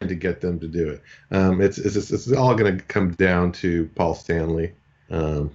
[0.00, 1.02] know, to get them to do it.
[1.30, 4.72] Um, it's, it's it's all going to come down to Paul Stanley,
[5.10, 5.54] um,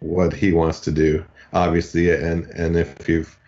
[0.00, 3.38] what he wants to do, obviously, and and if you've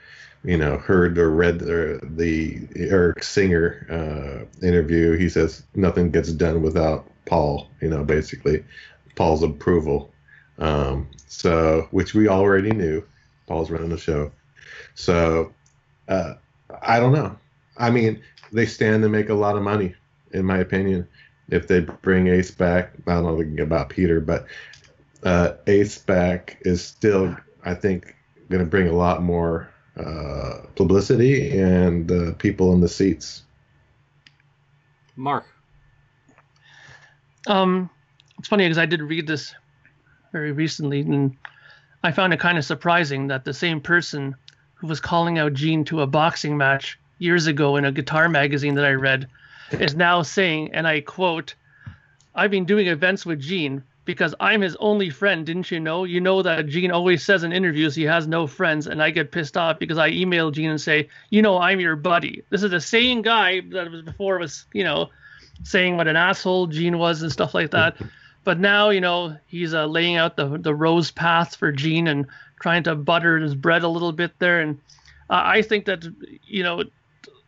[0.42, 6.32] you know heard or read the, the Eric Singer uh, interview, he says nothing gets
[6.32, 7.68] done without Paul.
[7.80, 8.64] You know, basically,
[9.14, 10.12] Paul's approval.
[10.58, 13.02] Um, so, which we already knew,
[13.46, 14.32] Paul's running the show.
[14.94, 15.52] So,
[16.08, 16.34] uh,
[16.82, 17.36] I don't know.
[17.76, 19.94] I mean, they stand to make a lot of money,
[20.32, 21.08] in my opinion,
[21.48, 22.92] if they bring Ace back.
[23.06, 24.46] I don't know about Peter, but
[25.22, 28.14] uh, Ace back is still, I think,
[28.48, 33.42] going to bring a lot more uh, publicity and uh, people in the seats.
[35.16, 35.44] Mark.
[37.46, 37.90] Um,
[38.38, 39.54] it's funny because I did read this
[40.32, 41.36] very recently, and
[42.02, 44.34] I found it kind of surprising that the same person
[44.74, 48.74] who was calling out Gene to a boxing match years ago in a guitar magazine
[48.74, 49.28] that I read
[49.70, 51.54] is now saying, and I quote,
[52.34, 56.04] I've been doing events with Gene because I'm his only friend, didn't you know?
[56.04, 59.30] You know that Gene always says in interviews he has no friends, and I get
[59.30, 62.42] pissed off because I email Gene and say, you know, I'm your buddy.
[62.50, 65.10] This is the same guy that was before was, you know,
[65.64, 67.96] saying what an asshole Gene was and stuff like that.
[68.44, 72.26] But now, you know, he's uh, laying out the the rose path for Gene and
[72.60, 74.60] trying to butter his bread a little bit there.
[74.60, 74.80] And
[75.30, 76.04] uh, I think that,
[76.44, 76.82] you know,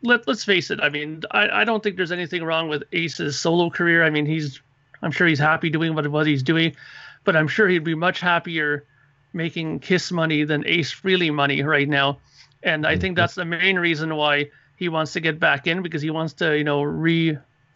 [0.01, 0.79] let let's face it.
[0.81, 4.05] I mean, I, I don't think there's anything wrong with Ace's solo career.
[4.05, 4.61] I mean, he's
[5.01, 6.75] I'm sure he's happy doing what what he's doing,
[7.23, 8.85] but I'm sure he'd be much happier
[9.33, 12.19] making Kiss money than Ace Frehley money right now.
[12.63, 16.01] And I think that's the main reason why he wants to get back in because
[16.01, 16.83] he wants to, you know,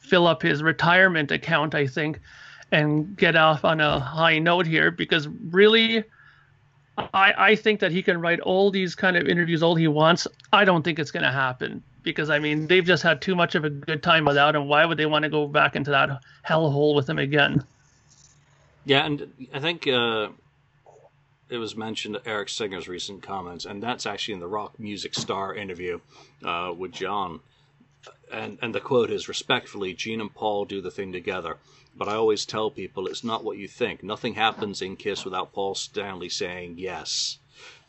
[0.02, 2.20] refill up his retirement account, I think,
[2.72, 6.04] and get off on a high note here because really
[6.98, 10.28] I, I think that he can write all these kind of interviews all he wants.
[10.52, 13.56] I don't think it's going to happen because I mean they've just had too much
[13.56, 14.68] of a good time without him.
[14.68, 17.64] Why would they want to go back into that hellhole with him again?
[18.86, 20.30] Yeah, and I think uh,
[21.50, 25.54] it was mentioned Eric Singer's recent comments, and that's actually in the Rock Music Star
[25.54, 26.00] interview
[26.44, 27.42] uh, with John.
[28.32, 31.58] And and the quote is respectfully, Gene and Paul do the thing together.
[31.96, 34.04] But I always tell people it's not what you think.
[34.04, 37.40] Nothing happens in Kiss without Paul Stanley saying yes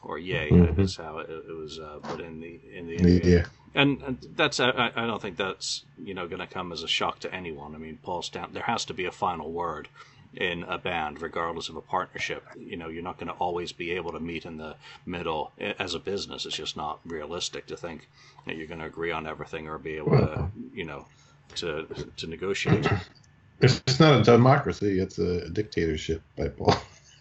[0.03, 0.51] or yay.
[0.51, 0.77] Mhm.
[0.77, 3.37] That's how it, it was uh, put in the in the interview.
[3.37, 3.47] Yeah.
[3.75, 6.89] And, and that's I, I don't think that's you know going to come as a
[6.89, 7.75] shock to anyone.
[7.75, 9.89] I mean, Paul Stan, there has to be a final word
[10.35, 12.45] in a band, regardless of a partnership.
[12.59, 15.95] You know, you're not going to always be able to meet in the middle as
[15.95, 16.47] a business.
[16.47, 18.09] It's just not realistic to think
[18.47, 21.07] that you're going to agree on everything or be able to you know
[21.57, 22.87] to to negotiate.
[23.61, 26.75] It's it's not a democracy, it's a dictatorship by Paul.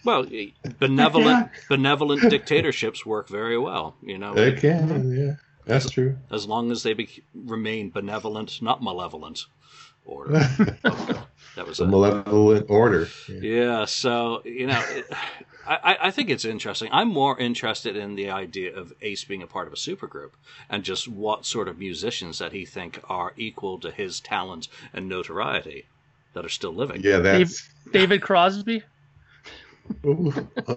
[0.06, 0.26] Well,
[0.80, 3.96] benevolent benevolent dictatorships work very well.
[4.02, 5.36] You know, They can, yeah.
[5.66, 6.18] That's true.
[6.32, 9.46] as long as they be, remain benevolent, not malevolent.
[10.06, 10.28] Or
[11.60, 13.10] that was The a malevolent order.
[13.28, 13.40] Yeah.
[13.42, 15.06] Yeah, so you know, it,
[15.68, 16.90] I, I think it's interesting.
[16.92, 20.32] I'm more interested in the idea of Ace being a part of a supergroup
[20.70, 25.10] and just what sort of musicians that he think are equal to his talent and
[25.10, 25.86] notoriety
[26.34, 27.02] that are still living.
[27.04, 27.68] Yeah, that's.
[27.92, 28.84] David Crosby.
[30.06, 30.32] Ooh,
[30.66, 30.76] uh,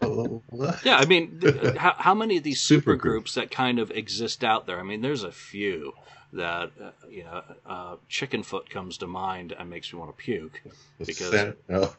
[0.49, 0.85] what?
[0.85, 2.83] Yeah, I mean, th- uh, how, how many of these Supergroups.
[2.83, 4.81] supergroups that kind of exist out there?
[4.81, 5.93] I mean, there's a few
[6.33, 7.43] that uh, you know.
[7.67, 10.61] Uh, Chickenfoot comes to mind and makes me want to puke.
[10.99, 11.95] The Because- Sen- oh,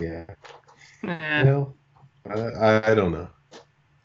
[0.00, 0.24] yeah.
[1.02, 1.74] Well,
[2.28, 3.28] I, I don't know.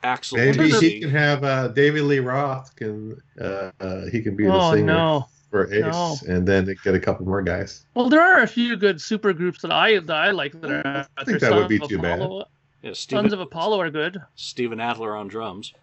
[0.03, 4.43] Axel Maybe he can have uh, David Lee Roth can uh, uh, he can be
[4.43, 5.27] the oh singer no.
[5.49, 6.17] for Ace, No.
[6.27, 7.85] and then get a couple more guys.
[7.93, 11.07] Well, there are a few good super groups that I that I like that are.
[11.17, 12.19] I think they're that would be Sons of too bad.
[12.19, 12.45] Apollo.
[12.81, 14.21] Yeah, Sons of Apollo are good.
[14.35, 15.73] Steven Adler on drums.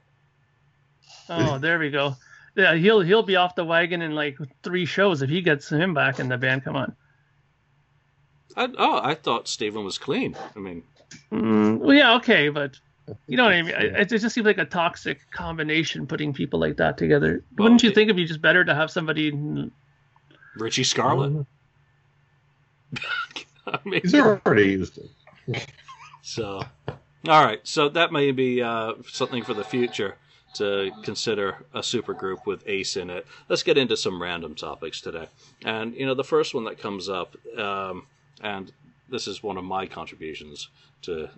[1.30, 2.14] Oh, there we go.
[2.56, 5.94] Yeah, he'll he'll be off the wagon in like three shows if he gets him
[5.94, 6.64] back in the band.
[6.64, 6.96] Come on.
[8.56, 10.36] I, oh, I thought Steven was clean.
[10.56, 10.82] I mean,
[11.32, 12.78] Mm, well, yeah, okay, but
[13.26, 13.74] you know what I mean.
[13.74, 17.42] It, it just seems like a toxic combination putting people like that together.
[17.56, 19.70] Well, Wouldn't you it- think it'd be just better to have somebody?
[20.56, 21.46] Richie Scarlet.
[23.66, 24.98] I mean, He's already used
[25.46, 25.66] it.
[26.22, 26.62] so
[27.28, 27.60] all right.
[27.64, 30.16] So that may be uh, something for the future.
[30.54, 33.26] To consider a supergroup with Ace in it.
[33.48, 35.28] Let's get into some random topics today.
[35.64, 38.06] And you know, the first one that comes up, um,
[38.42, 38.72] and
[39.08, 40.68] this is one of my contributions
[41.02, 41.28] to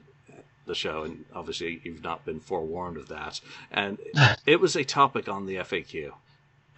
[0.66, 3.40] the show, and obviously you've not been forewarned of that.
[3.70, 3.98] And
[4.46, 6.12] it was a topic on the FAQ,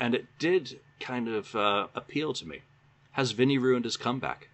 [0.00, 2.60] and it did kind of uh, appeal to me.
[3.12, 4.48] Has Vinny ruined his comeback?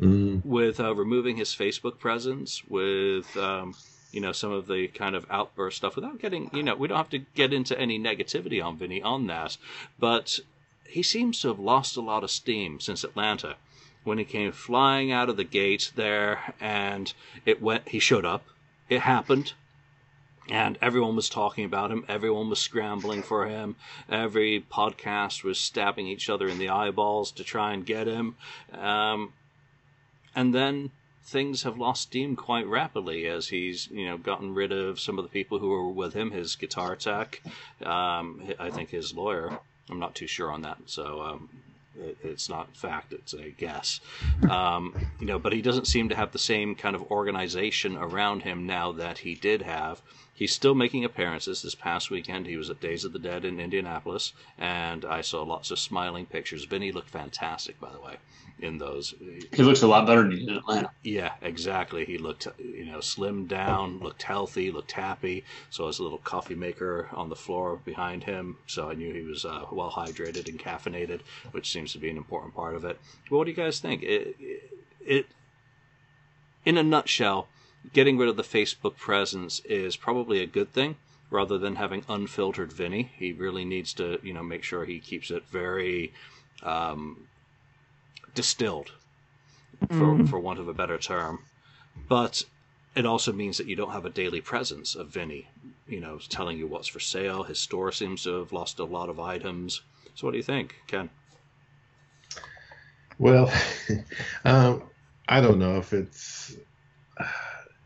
[0.00, 3.74] Mm, with uh, removing his Facebook presence, with um,
[4.12, 6.96] you know some of the kind of outburst stuff, without getting you know we don't
[6.96, 9.56] have to get into any negativity on Vinny on that,
[9.98, 10.40] but
[10.88, 13.56] he seems to have lost a lot of steam since Atlanta
[14.02, 17.12] when he came flying out of the gate there, and
[17.44, 17.88] it went.
[17.88, 18.44] He showed up.
[18.88, 19.52] It happened.
[20.48, 22.04] And everyone was talking about him.
[22.08, 23.76] Everyone was scrambling for him.
[24.08, 28.34] Every podcast was stabbing each other in the eyeballs to try and get him.
[28.72, 29.32] Um,
[30.34, 30.90] and then
[31.30, 35.24] things have lost steam quite rapidly as he's you know gotten rid of some of
[35.24, 37.40] the people who were with him his guitar tech
[37.84, 41.48] um, i think his lawyer i'm not too sure on that so um,
[41.96, 44.00] it, it's not fact it's a guess
[44.50, 48.42] um, you know but he doesn't seem to have the same kind of organization around
[48.42, 50.02] him now that he did have
[50.40, 51.60] He's still making appearances.
[51.60, 55.42] This past weekend, he was at Days of the Dead in Indianapolis, and I saw
[55.42, 56.64] lots of smiling pictures.
[56.64, 58.16] Vinny looked fantastic, by the way,
[58.62, 59.14] in those.
[59.52, 60.90] He looks a lot better than he did in Atlanta.
[61.02, 62.04] Yeah, exactly.
[62.04, 65.44] He looked, you know, slimmed down, looked healthy, looked happy.
[65.70, 68.58] So was a little coffee maker on the floor behind him.
[68.66, 71.20] So I knew he was uh, well hydrated and caffeinated,
[71.52, 72.98] which seems to be an important part of it.
[73.28, 74.02] But what do you guys think?
[74.02, 74.70] It, it,
[75.04, 75.26] it
[76.64, 77.48] in a nutshell,
[77.92, 80.96] getting rid of the Facebook presence is probably a good thing
[81.30, 83.12] rather than having unfiltered Vinny.
[83.16, 86.12] He really needs to, you know, make sure he keeps it very
[86.62, 87.28] um,
[88.34, 88.92] distilled,
[89.88, 90.24] for, Mhm.
[90.24, 91.40] for want of a better term.
[92.08, 92.44] But
[92.94, 95.48] it also means that you don't have a daily presence of Vinny,
[95.86, 97.44] you know, telling you what's for sale.
[97.44, 99.82] His store seems to have lost a lot of items.
[100.14, 101.10] So, what do you think, Ken?
[103.18, 103.52] well,
[104.44, 104.82] um,
[105.28, 106.56] I don't know if it's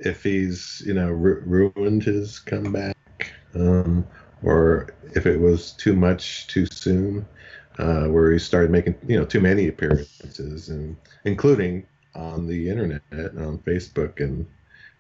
[0.01, 2.95] if he's you know ru- ruined his comeback,
[3.55, 4.07] um,
[4.43, 7.27] or if it was too much too soon,
[7.79, 13.03] uh, where he started making you know too many appearances, and including on the internet,
[13.11, 14.47] and on Facebook, and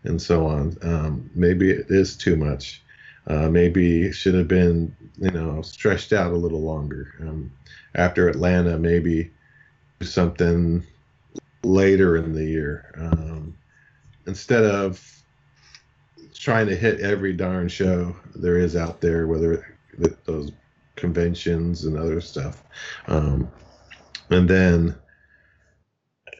[0.05, 0.77] and so on.
[0.83, 2.83] Um, maybe it is too much.
[3.27, 7.15] Uh, maybe should have been you know stretched out a little longer.
[7.21, 7.51] Um,
[7.95, 9.31] after Atlanta, maybe
[10.03, 10.83] something
[11.63, 12.93] later in the year.
[12.97, 13.57] Um,
[14.27, 15.23] instead of
[16.35, 20.53] trying to hit every darn show there is out there, whether th- those
[21.05, 22.63] conventions and other stuff.
[23.07, 23.51] Um,
[24.31, 24.97] and then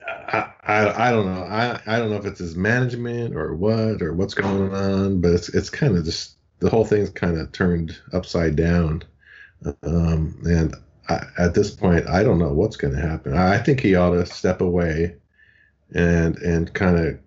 [0.07, 1.43] I, I, I don't know.
[1.43, 5.33] I, I don't know if it's his management or what or what's going on, but
[5.33, 9.03] it's it's kind of just the whole thing's kind of turned upside down.
[9.83, 10.75] Um, and
[11.09, 13.35] I, at this point, I don't know what's going to happen.
[13.35, 15.17] I, think he ought to step away
[15.95, 17.19] and and kind of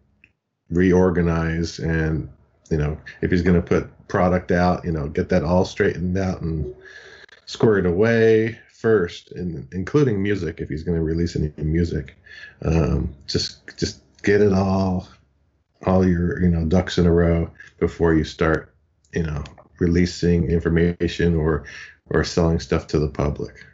[0.70, 2.30] reorganize and
[2.70, 6.18] you know if he's going to put product out you know get that all straightened
[6.18, 6.76] out and
[7.48, 12.16] squared away first and including music if he's going to release any music
[12.64, 15.08] um, just just get it all
[15.86, 18.74] all your you know ducks in a row before you start
[19.14, 19.44] you know
[19.80, 21.64] releasing information or
[22.10, 23.66] or selling stuff to the public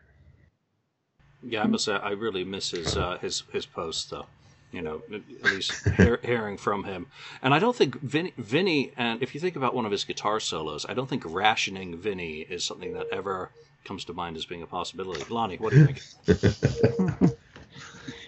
[1.41, 4.27] Yeah, I must say I really miss his uh, his his posts though.
[4.73, 7.07] You know, at least hear, hearing from him.
[7.41, 10.39] And I don't think Vinny, Vinny, and if you think about one of his guitar
[10.39, 13.51] solos, I don't think rationing Vinny is something that ever
[13.85, 15.23] comes to mind as being a possibility.
[15.31, 17.37] Lonnie, what do you think?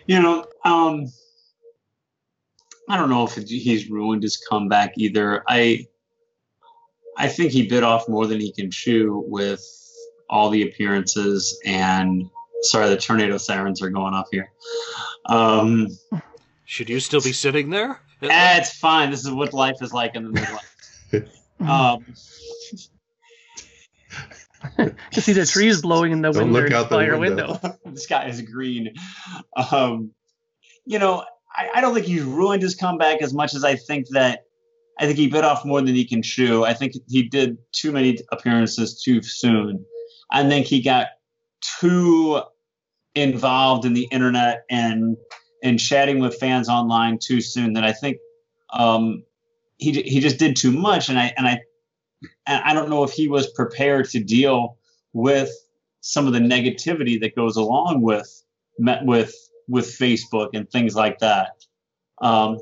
[0.07, 1.11] You know, um,
[2.89, 5.43] I don't know if he's ruined his comeback either.
[5.47, 5.87] I
[7.17, 9.63] I think he bit off more than he can chew with
[10.29, 12.29] all the appearances and
[12.61, 14.51] sorry, the tornado sirens are going off here.
[15.27, 15.87] Um,
[16.65, 17.99] Should you still be sitting there?
[18.21, 19.11] eh, it's fine.
[19.11, 20.65] This is what life is like in the Midwest.
[21.59, 22.05] um,
[25.11, 27.19] to see the trees blowing in the Don't window look out the window.
[27.19, 27.77] window.
[27.85, 28.93] the sky is green.
[29.71, 30.11] Um,
[30.85, 31.23] you know,
[31.55, 34.41] I, I don't think he's ruined his comeback as much as I think that
[34.99, 36.63] I think he bit off more than he can chew.
[36.63, 39.85] I think he did too many appearances too soon.
[40.31, 41.07] I think he got
[41.79, 42.41] too
[43.13, 45.17] involved in the internet and
[45.65, 47.73] and chatting with fans online too soon.
[47.73, 48.17] That I think
[48.71, 49.23] um,
[49.77, 51.59] he he just did too much, and I and I
[52.47, 54.77] and I don't know if he was prepared to deal
[55.13, 55.51] with
[56.01, 58.43] some of the negativity that goes along with
[58.77, 59.33] met with
[59.67, 61.65] with Facebook and things like that.
[62.21, 62.59] Um,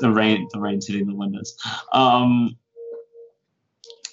[0.00, 1.56] the rain, the rain's hitting the windows.
[1.92, 2.56] Um,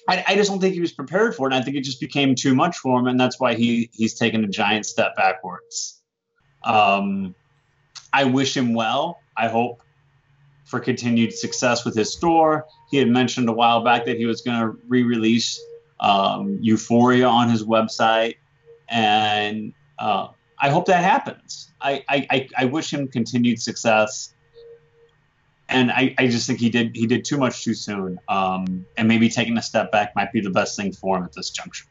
[0.08, 1.54] I, I just don't think he was prepared for it.
[1.54, 4.16] And I think it just became too much for him, and that's why he he's
[4.16, 6.02] taken a giant step backwards.
[6.64, 7.36] Um,
[8.14, 9.22] I wish him well.
[9.38, 9.82] I hope
[10.66, 12.66] for continued success with his store.
[12.92, 15.60] He had mentioned a while back that he was going to re-release
[16.00, 18.36] um, Euphoria on his website,
[18.88, 21.72] and uh, I hope that happens.
[21.82, 24.34] I, I, I, I wish him continued success
[25.70, 28.20] and I, I just think he did he did too much too soon.
[28.28, 31.34] Um, and maybe taking a step back might be the best thing for him at
[31.34, 31.86] this juncture.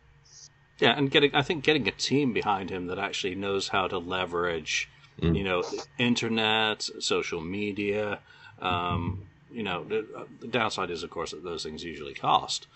[0.81, 3.99] Yeah, and getting I think getting a team behind him that actually knows how to
[3.99, 4.89] leverage,
[5.21, 5.37] Mm.
[5.37, 5.65] you know,
[5.99, 8.21] internet, social media.
[8.61, 12.67] Um, you know, the, uh, the downside is, of course, that those things usually cost,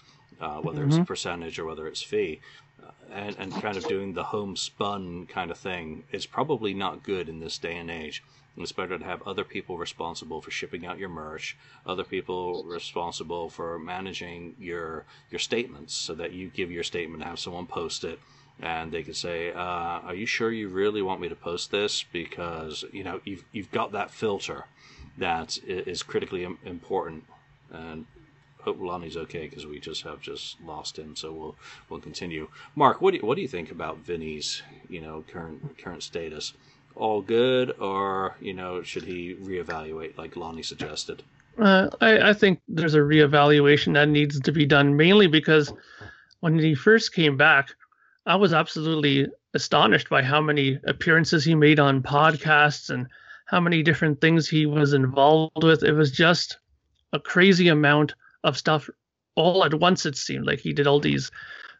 [0.40, 2.40] uh, whether it's a percentage or whether it's fee.
[2.82, 7.28] Uh, and, and kind of doing the homespun kind of thing is probably not good
[7.28, 8.24] in this day and age.
[8.56, 13.48] It's better to have other people responsible for shipping out your merch, other people responsible
[13.48, 18.04] for managing your your statements, so that you give your statement, to have someone post
[18.04, 18.18] it,
[18.60, 22.04] and they could say, uh, "Are you sure you really want me to post this?"
[22.12, 24.64] Because you know you've you've got that filter
[25.18, 27.24] that is critically important,
[27.70, 28.06] and
[28.62, 31.16] hope Lonnie's okay because we just have just lost him.
[31.16, 31.56] So we'll
[31.88, 32.48] we'll continue.
[32.74, 36.52] Mark, what do you, what do you think about Vinnie's you know current current status?
[36.94, 41.22] All good, or you know should he reevaluate like Lonnie suggested?
[41.58, 45.72] Uh, I, I think there's a reevaluation that needs to be done, mainly because
[46.40, 47.74] when he first came back,
[48.26, 53.06] I was absolutely astonished by how many appearances he made on podcasts and
[53.46, 55.82] how many different things he was involved with.
[55.82, 56.58] It was just
[57.12, 58.88] a crazy amount of stuff
[59.34, 60.06] all at once.
[60.06, 61.30] It seemed like he did all these,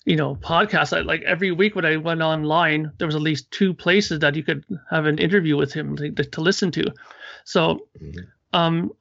[0.05, 0.97] you know, podcasts.
[0.97, 4.35] I, like every week when I went online, there was at least two places that
[4.35, 6.93] you could have an interview with him to, to listen to.
[7.45, 8.27] So, Mhm.
[8.53, 8.93] um,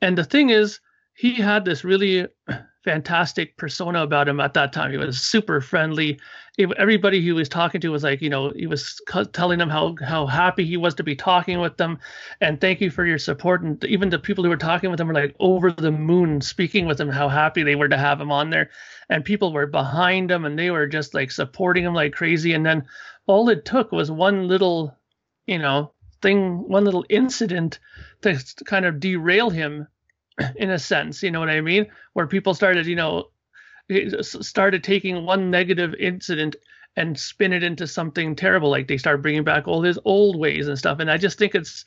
[0.00, 0.80] and the thing is,
[1.16, 2.28] he had this really
[2.84, 4.92] fantastic persona about him at that time.
[4.92, 6.20] He was super friendly.
[6.78, 9.00] Everybody he was talking to was like, you know, he was
[9.32, 11.98] telling them how how happy he was to be talking with them,
[12.40, 13.62] and thank you for your support.
[13.62, 16.86] And even the people who were talking with him were like over the moon, speaking
[16.86, 18.70] with him, how happy they were to have him on there.
[19.08, 22.52] And people were behind him, and they were just like supporting him like crazy.
[22.52, 22.84] And then
[23.26, 24.94] all it took was one little,
[25.46, 27.78] you know, thing, one little incident
[28.22, 29.88] to kind of derail him
[30.56, 31.86] in a sense you know what i mean?
[32.14, 33.30] Where people started you know
[34.22, 36.56] started taking one negative incident
[36.96, 40.68] and spin it into something terrible like they start bringing back all his old ways
[40.68, 40.98] and stuff.
[41.00, 41.84] And i just think it's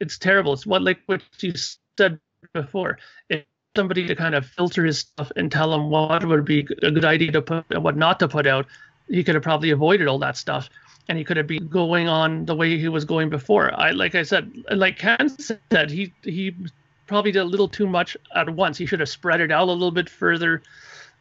[0.00, 0.52] it's terrible.
[0.52, 1.52] It's what like what you
[1.98, 2.18] said
[2.54, 3.44] before if
[3.76, 7.04] somebody to kind of filter his stuff and tell him what would be a good
[7.04, 8.66] idea to put and what not to put out
[9.08, 10.70] he could have probably avoided all that stuff.
[11.08, 13.72] And he could have been going on the way he was going before.
[13.78, 16.54] I like i said like ken said he he
[17.12, 18.78] probably did a little too much at once.
[18.78, 20.62] He should have spread it out a little bit further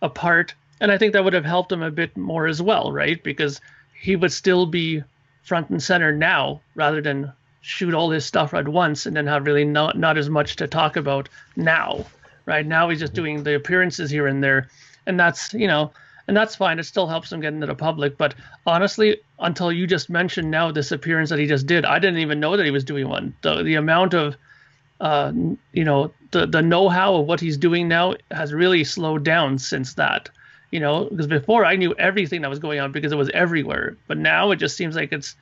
[0.01, 0.54] apart.
[0.80, 3.21] And I think that would have helped him a bit more as well, right?
[3.21, 3.60] Because
[3.93, 5.04] he would still be
[5.43, 9.45] front and center now rather than shoot all his stuff at once and then have
[9.45, 11.27] really not not as much to talk about
[11.58, 12.06] now.
[12.45, 14.69] Right now he's just doing the appearances here and there.
[15.06, 15.91] And that's you know
[16.27, 16.80] and that's fine.
[16.80, 18.17] It still helps him get into the public.
[18.17, 18.34] But
[18.65, 22.39] honestly, until you just mentioned now this appearance that he just did, I didn't even
[22.39, 23.36] know that he was doing one.
[23.41, 24.38] The the amount of
[25.01, 25.33] uh,
[25.73, 29.95] you know, the the know-how of what he's doing now has really slowed down since
[29.95, 30.29] that.
[30.69, 33.97] You know, because before I knew everything that was going on because it was everywhere,
[34.07, 35.35] but now it just seems like it's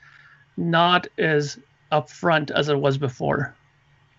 [0.57, 1.59] not as
[1.91, 3.53] upfront as it was before.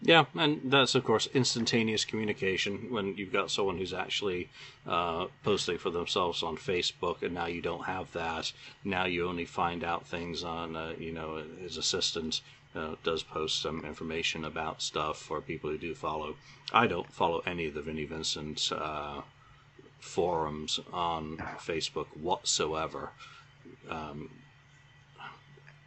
[0.02, 4.48] Yeah, and that's of course instantaneous communication when you've got someone who's actually
[4.86, 8.52] uh, posting for themselves on Facebook, and now you don't have that.
[8.84, 12.40] Now you only find out things on, uh, you know, his assistant
[12.74, 16.36] uh, does post some information about stuff for people who do follow.
[16.72, 19.22] I don't follow any of the Vinnie Vincent uh,
[19.98, 23.10] forums on Facebook whatsoever.
[23.88, 24.30] Um,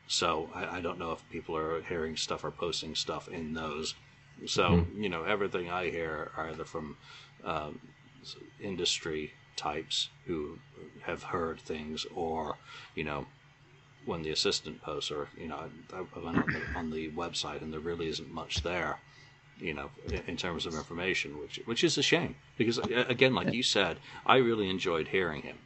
[0.07, 3.95] so I, I don't know if people are hearing stuff or posting stuff in those.
[4.45, 6.97] So you know everything I hear are either from
[7.45, 7.79] um,
[8.61, 10.57] industry types who
[11.03, 12.57] have heard things, or
[12.95, 13.25] you know
[14.06, 17.72] when the assistant posts, or you know I, went on the, on the website and
[17.72, 18.99] there really isn't much there.
[19.60, 19.91] You know,
[20.28, 24.38] in, terms of information, which which is a shame because again, like you said, I
[24.38, 25.58] really enjoyed hearing him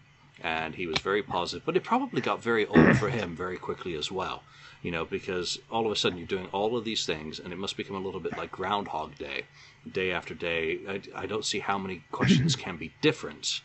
[0.42, 1.66] and he was very positive.
[1.66, 4.44] But it probably got very old for him very quickly as well,
[4.82, 7.58] you know, because all of a sudden you're doing all of these things, and it
[7.58, 9.44] must become a little bit like Groundhog Day,
[9.92, 10.80] day after day.
[10.88, 13.62] I, I don't see how many questions can be different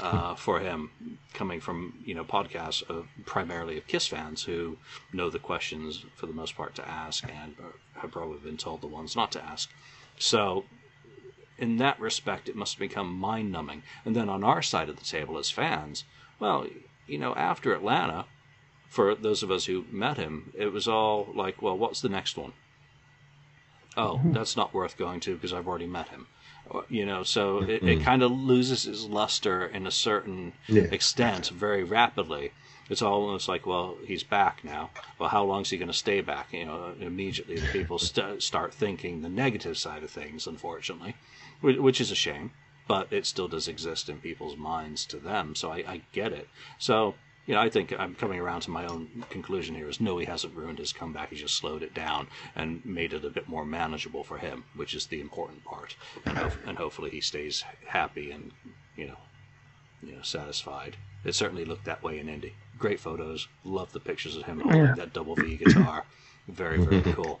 [0.00, 0.90] uh, for him
[1.32, 4.78] coming from you know podcasts of, primarily of Kiss fans who
[5.12, 7.54] know the questions for the most part to ask and
[7.94, 9.70] have probably been told the ones not to ask.
[10.18, 10.64] So
[11.58, 13.82] in that respect, it must become mind numbing.
[14.04, 16.04] And then on our side of the table as fans,
[16.38, 16.66] well,
[17.06, 18.26] you know, after Atlanta,
[18.88, 22.36] for those of us who met him, it was all like, well, what's the next
[22.36, 22.52] one?
[23.96, 24.32] Oh, mm-hmm.
[24.32, 26.26] that's not worth going to because I've already met him.
[26.70, 28.04] Uh, you know, so it, it mm-hmm.
[28.04, 30.82] kind of loses its luster in a certain Yeah.
[30.84, 32.52] extent very rapidly.
[32.88, 34.90] It's almost like, well, he's back now.
[35.18, 36.52] Well, how long is he going to stay back?
[36.52, 41.16] You know, immediately the people st- start thinking the negative side of things, unfortunately,
[41.60, 42.50] which is a shame,
[42.88, 45.54] but it still does exist in people's minds to them.
[45.54, 46.48] So I, I get it.
[46.78, 47.14] So,
[47.46, 50.26] you know, I think I'm coming around to my own conclusion here is no, he
[50.26, 51.30] hasn't ruined his comeback.
[51.30, 54.94] He just slowed it down and made it a bit more manageable for him, which
[54.94, 55.96] is the important part.
[56.24, 58.50] And, ho- and hopefully he stays happy and,
[58.96, 59.18] you know,
[60.02, 60.96] you know, satisfied.
[61.24, 62.54] It certainly looked that way in Indy.
[62.78, 63.48] Great photos.
[63.64, 64.94] Love the pictures of him holding Yeah.
[64.96, 66.04] that double V guitar.
[66.48, 67.40] Very, very cool.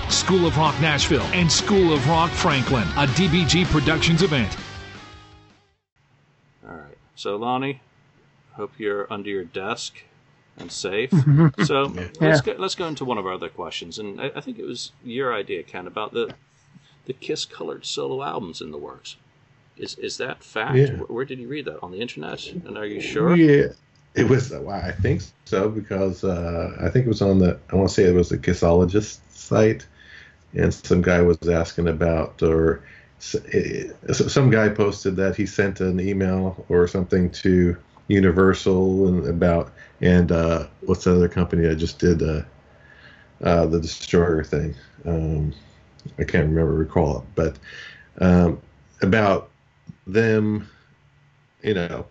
[0.09, 4.55] School of Rock Nashville, and School of Rock Franklin, a DBG Productions event.
[6.67, 6.97] All right.
[7.15, 7.81] So, Lonnie,
[8.53, 10.03] hope you're under your desk
[10.57, 11.13] and safe.
[11.65, 14.59] So let's go, let's go into one of our other questions, and I, I think
[14.59, 16.33] it was your idea, Ken, about the
[17.05, 19.15] the Kiss colored solo albums in the works.
[19.77, 20.75] Is is that fact?
[20.75, 20.93] Yeah.
[20.93, 22.45] Where, where did you read that on the internet?
[22.47, 23.35] And are you sure?
[23.35, 23.67] Yeah,
[24.15, 24.51] it was.
[24.51, 27.59] Well, I think so because uh, I think it was on the.
[27.71, 29.85] I want to say it was the Kissologist site,
[30.53, 32.83] and some guy was asking about or
[33.53, 37.77] eh, so some guy posted that he sent an email or something to
[38.07, 39.71] Universal and about
[40.01, 42.41] and uh, what's the other company that just did uh,
[43.43, 44.75] uh, the Destroyer thing.
[45.05, 45.53] Um,
[46.19, 47.57] I can't remember recall it, but
[48.19, 48.59] um,
[49.01, 49.49] about
[50.07, 50.69] them,
[51.63, 52.05] you know,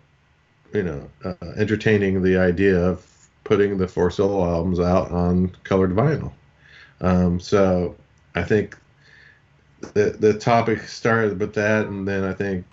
[0.73, 3.05] you know, uh, entertaining the idea of
[3.43, 6.31] putting the four solo albums out on colored vinyl.
[7.01, 7.95] Um, so
[8.35, 8.77] I think
[9.93, 12.65] the the topic started with that, and then I think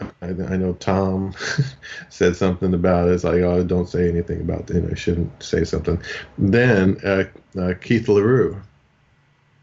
[0.00, 1.34] I, I know Tom
[2.08, 3.12] said something about it.
[3.12, 4.82] It's like, oh, don't say anything about it.
[4.82, 6.00] know, shouldn't say something.
[6.38, 7.24] Then uh,
[7.58, 8.60] uh, Keith Leroux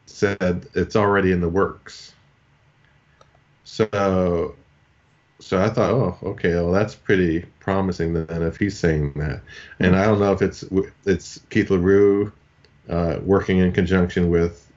[0.06, 2.14] said it's already in the works.
[3.64, 4.56] So
[5.40, 9.42] so I thought, oh, okay, well, that's pretty promising then if he's saying that.
[9.80, 10.64] And I don't know if it's
[11.06, 12.32] it's Keith Leroux
[12.90, 14.68] uh, working in conjunction with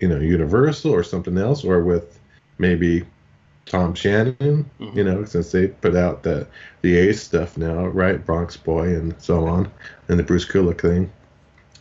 [0.00, 2.18] you know Universal or something else, or with
[2.58, 3.04] maybe
[3.66, 6.46] Tom Shannon, you know, since they put out the
[6.82, 8.24] the Ace stuff now, right?
[8.24, 9.70] Bronx Boy and so on,
[10.08, 11.12] and the Bruce Kulick thing.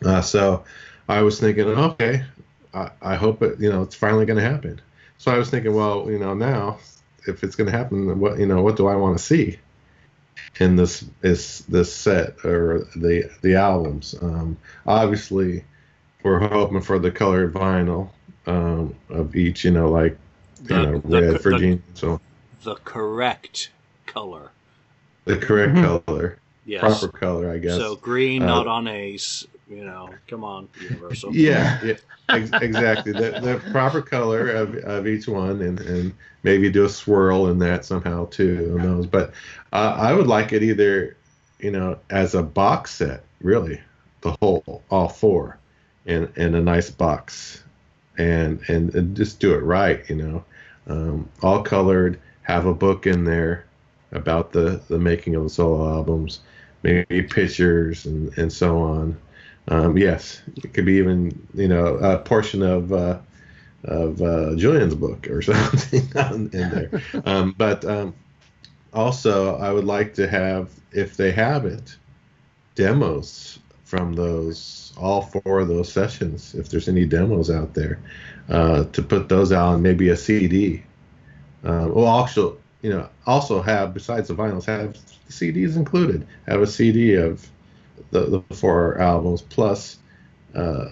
[0.04, 0.64] Uh, so
[1.08, 2.24] I was thinking, okay,
[2.74, 4.82] I, I hope it, you know, it's finally going to happen.
[5.18, 6.80] So I was thinking, well, you know, now
[7.28, 9.60] if it's going to happen, what you know, what do I want to see
[10.60, 14.16] in this is this set or the the albums?
[14.22, 15.64] Um, obviously,
[16.24, 18.10] we're hoping for the colored vinyl
[18.48, 20.18] um, of each, you know, like
[20.64, 22.20] you The- know, the- red the- Virginia, so
[22.64, 23.72] The correct
[24.06, 24.52] color.
[25.26, 26.82] the correct color, Yes.
[27.00, 27.78] proper color, I guess.
[27.78, 29.46] So green, Uh, not on Ace.
[29.70, 31.32] You know, come on, Universal.
[31.34, 31.94] Yeah, yeah
[32.28, 33.14] ex- exactly.
[33.14, 36.14] The, the proper color of, of each one, and, and
[36.44, 38.56] maybe do a swirl in that somehow too.
[38.58, 39.06] Who knows?
[39.08, 39.32] But
[39.72, 41.16] uh, I would like it either,
[41.60, 43.80] you know, as a box set, really,
[44.22, 45.58] the whole, all four,
[46.06, 47.64] in in a nice box,
[48.18, 50.08] and and, and just do it right.
[50.10, 50.46] You know,
[50.88, 52.20] um, all colored.
[52.44, 53.66] Have a book in there
[54.12, 56.42] about the the making of the solo albums,
[56.84, 59.18] maybe pictures and and so on.
[59.68, 63.20] Um, yes, it could be even you know a portion of uh,
[63.86, 67.02] of uh, Julian's book or something in there.
[67.26, 68.14] Um, but um,
[68.94, 71.96] also, I would like to have, if they have it,
[72.76, 73.60] demos
[73.92, 78.00] from those all four of those sessions if there's any demos out there
[78.48, 80.82] uh, to put those out on maybe a CD.
[81.66, 86.26] Uh, well, also you know also have besides the vinyls have the CDs included.
[86.48, 87.46] Have a CD of
[88.12, 89.98] the, the four albums plus
[90.56, 90.86] uh,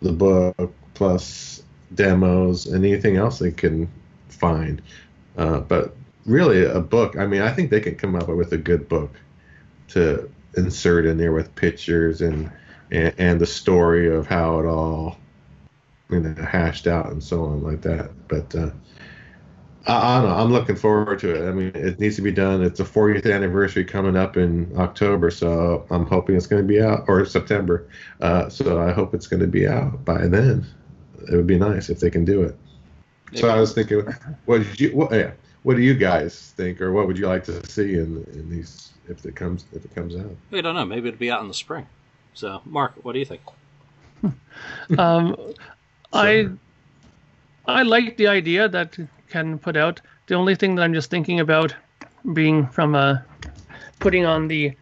[0.00, 1.62] the book plus
[1.94, 3.86] demos and anything else they can
[4.30, 4.80] find.
[5.36, 7.18] Uh, but really, a book.
[7.18, 9.12] I mean, I think they can come up with a good book
[9.88, 12.50] to insert in there with pictures and
[12.90, 15.16] and, and the story of how it all
[16.10, 18.10] you know hashed out and so on like that.
[18.28, 18.70] But uh,
[19.86, 20.36] I, I don't know.
[20.36, 21.48] I'm looking forward to it.
[21.48, 22.62] I mean, it needs to be done.
[22.62, 26.80] It's a 40th anniversary coming up in October, so I'm hoping it's going to be
[26.80, 27.88] out or September.
[28.20, 30.66] Uh, so I hope it's going to be out by then.
[31.30, 32.56] It would be nice if they can do it.
[33.34, 34.02] So I was thinking,
[34.46, 34.96] what did you?
[34.96, 35.32] What, yeah,
[35.62, 38.92] what do you guys think, or what would you like to see in in these
[39.08, 40.34] if it comes if it comes out?
[40.50, 40.84] We don't know.
[40.84, 41.86] Maybe it'll be out in the spring.
[42.34, 43.42] So, Mark, what do you think?
[44.98, 45.36] Um,
[46.12, 46.48] I
[47.66, 48.98] I like the idea that
[49.30, 50.00] Ken put out.
[50.26, 51.74] The only thing that I'm just thinking about
[52.34, 53.24] being from a
[54.00, 54.72] putting on the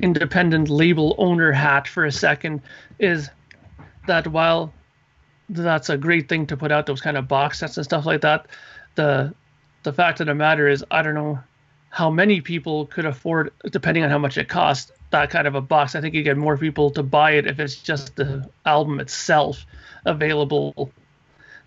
[0.00, 2.62] independent label owner hat for a second
[2.98, 3.30] is
[4.06, 4.72] that while
[5.48, 8.22] that's a great thing to put out those kind of box sets and stuff like
[8.22, 8.46] that,
[8.94, 9.34] the
[9.84, 11.38] the fact of the matter is I don't know
[11.90, 15.60] how many people could afford depending on how much it costs that kind of a
[15.60, 15.94] box.
[15.94, 19.64] I think you get more people to buy it if it's just the album itself
[20.04, 20.90] available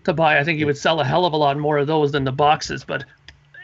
[0.04, 0.38] to buy.
[0.38, 2.32] I think you would sell a hell of a lot more of those than the
[2.32, 2.84] boxes.
[2.84, 3.06] But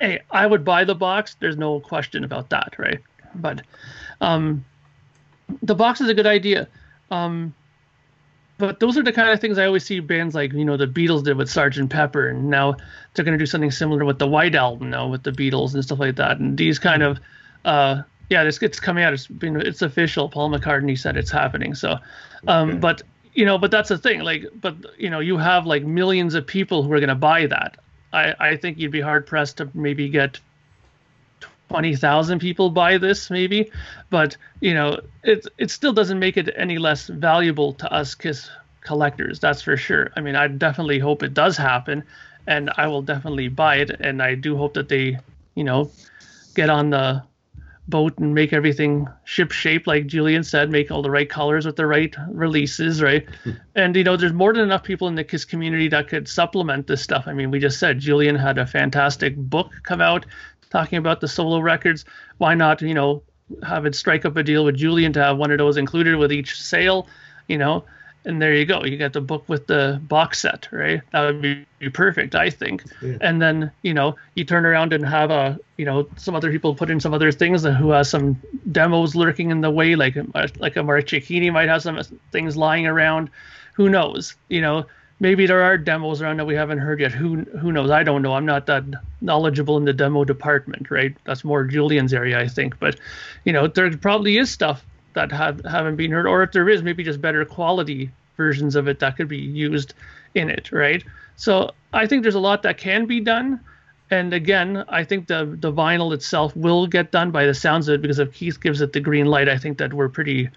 [0.01, 1.37] hey, I would buy the box.
[1.39, 3.01] There's no question about that, right?
[3.35, 3.61] But
[4.23, 4.65] um,
[5.63, 6.67] the box is a good idea.
[7.11, 7.55] Um,
[8.59, 10.87] but those are the kind of things I always see bands like you know the
[10.87, 11.91] Beatles did with Sgt.
[11.91, 12.77] Pepper, and now
[13.15, 15.83] they're going to do something similar with the White Album now with the Beatles and
[15.85, 16.39] stuff like that.
[16.39, 17.19] And these kind of
[17.65, 19.13] uh, yeah, this gets coming out.
[19.13, 20.29] It's been it's official.
[20.29, 21.75] Paul McCartney said it's happening.
[21.75, 21.99] So,
[22.47, 22.79] um, Okay.
[22.79, 23.03] but
[23.35, 24.21] you know, but that's the thing.
[24.21, 27.47] Like, but you know, you have like millions of people who are going to buy
[27.47, 27.77] that.
[28.13, 30.39] I I think you'd be hard pressed to maybe get
[31.69, 33.71] twenty thousand people buy this, maybe.
[34.11, 38.51] But you know, it it still doesn't make it any less valuable to us Kiss
[38.81, 39.41] collectors.
[39.41, 40.11] That's for sure.
[40.17, 42.05] I mean, I definitely hope it does happen,
[42.47, 43.91] and I will definitely buy it.
[43.91, 45.19] And I do hope that they,
[45.55, 45.91] you know,
[46.55, 47.23] get on the
[47.89, 51.77] boat and make everything ship shape like Julian said, make all the right colors with
[51.77, 53.27] the right releases, right?
[53.45, 53.51] Hmm.
[53.75, 56.87] and you know, there's more than enough people in the Kiss community that could supplement
[56.87, 57.25] this stuff.
[57.27, 60.25] I mean, we just said Julian had a fantastic book come out
[60.75, 62.05] talking about the solo records.
[62.39, 63.23] Why not, you know,
[63.63, 66.33] have it strike up a deal with Julian to have one of those included with
[66.33, 67.07] each sale,
[67.47, 67.85] you know?
[68.27, 68.83] And there you go.
[68.85, 71.03] You get the book with the box set, right?
[71.13, 72.83] That would be, be perfect, I think.
[73.03, 73.19] Yeah.
[73.21, 76.75] And then, you know, you turn around and have a, you know, some other people
[76.75, 78.41] put in some other things that who has some
[78.73, 80.17] demos lurking in the way, like
[80.59, 83.29] like a Mark Cicchini might have some uh, things lying around.
[83.75, 84.35] Who knows?
[84.49, 84.87] You know,
[85.25, 87.11] maybe there are demos around that we haven't heard yet.
[87.11, 87.91] Who who knows?
[87.91, 88.35] I don't know.
[88.35, 88.85] I'm not that
[89.23, 91.17] knowledgeable in the demo department, right?
[91.25, 92.79] That's more Julian's area, I think.
[92.79, 93.01] But,
[93.45, 96.83] you know, there probably is stuff that have haven't been heard, or if there is,
[96.83, 99.95] maybe just better quality versions of it that could be used
[100.35, 101.03] in it, right?
[101.37, 103.61] So I think there's a lot that can be done.
[104.11, 107.95] And again, I think the the vinyl itself will get done by the sounds of
[107.95, 110.51] it because if Keith gives it the green light, I think that we're pretty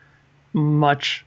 [0.52, 1.26] much,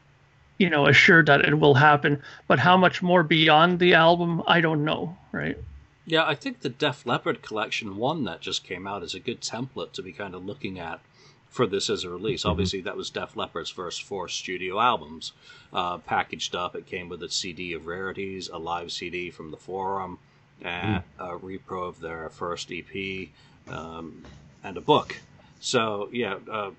[0.60, 2.22] you know, assured that it will happen.
[2.46, 5.56] But how much more beyond the album, I don't know, right?
[6.04, 9.40] Yeah, I think the Def Leppard Collection one that just came out is a good
[9.40, 11.00] template to be kind of looking at
[11.48, 12.44] for this as a release.
[12.44, 15.32] Obviously, that was Def Leppard's first four studio albums
[15.72, 16.76] uh, packaged up.
[16.76, 20.18] It came with a CD of rarities, a live CD from the Forum,
[20.60, 23.28] and a repro of their first EP,
[23.66, 24.26] um,
[24.62, 25.16] and a book.
[25.58, 26.72] So yeah, uh,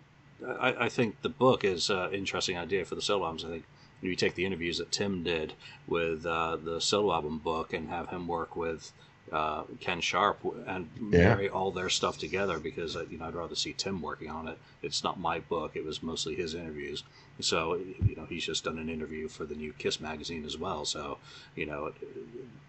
[0.46, 3.46] I, I think the book is an interesting idea for the solo albums.
[3.46, 3.64] I think
[4.02, 5.54] you take the interviews that Tim did
[5.88, 8.92] with uh, the solo album book and have him work with
[9.32, 11.30] uh, Ken Sharp and Yeah.
[11.30, 14.48] marry all their stuff together because uh, you know I'd rather see Tim working on
[14.48, 14.58] it.
[14.82, 17.04] It's not my book; it was mostly his interviews.
[17.40, 20.86] So you know he's just done an interview for the new Kiss magazine as well.
[20.86, 21.20] So
[21.56, 21.94] you know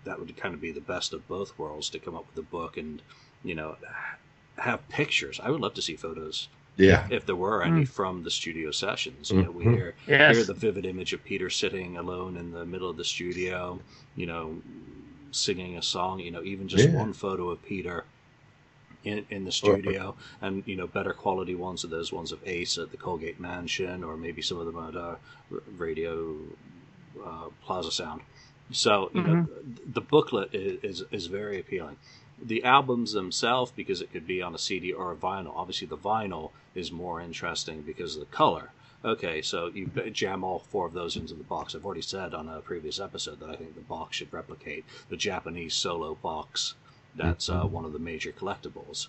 [0.05, 2.49] that would kind of be the best of both worlds to come up with a
[2.49, 3.03] book and
[3.43, 3.77] you know
[4.59, 5.41] have pictures.
[5.43, 7.07] I would love to see photos Yeah.
[7.11, 9.31] if there were any from the studio sessions.
[9.31, 9.75] You know, we Mhm.
[9.75, 10.37] hear Yes.
[10.37, 13.81] hear the vivid image of Peter sitting alone in the middle of the studio,
[14.16, 14.62] you know,
[15.31, 16.20] singing a song.
[16.20, 16.95] You know, even just Yeah.
[16.97, 18.05] one photo of Peter
[19.05, 22.79] in in the studio, and you know, better quality ones of those ones of Ace
[22.79, 25.16] at the Colgate Mansion, or maybe some of them at uh,
[25.77, 26.37] Radio
[27.23, 28.23] uh, Plaza Sound.
[28.70, 29.47] So you know,
[29.93, 31.97] the booklet is, is is very appealing.
[32.45, 35.53] The albums themselves, because it could be on a CD or a vinyl.
[35.55, 38.70] Obviously, the vinyl is more interesting because of the color.
[39.05, 41.74] Okay, so you jam all four of those into the box.
[41.74, 45.16] I've already said on a previous episode that I think the box should replicate the
[45.16, 46.74] Japanese solo box.
[47.16, 49.09] That's uh, one of the major collectibles.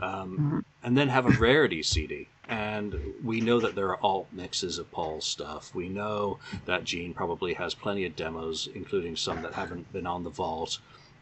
[0.00, 2.28] Um, and then have a rarity CD.
[2.48, 5.74] And we know that there are alt mixes of Paul's stuff.
[5.74, 10.24] We know that Gene probably has plenty of demos, including some that haven't been on
[10.24, 10.78] the vault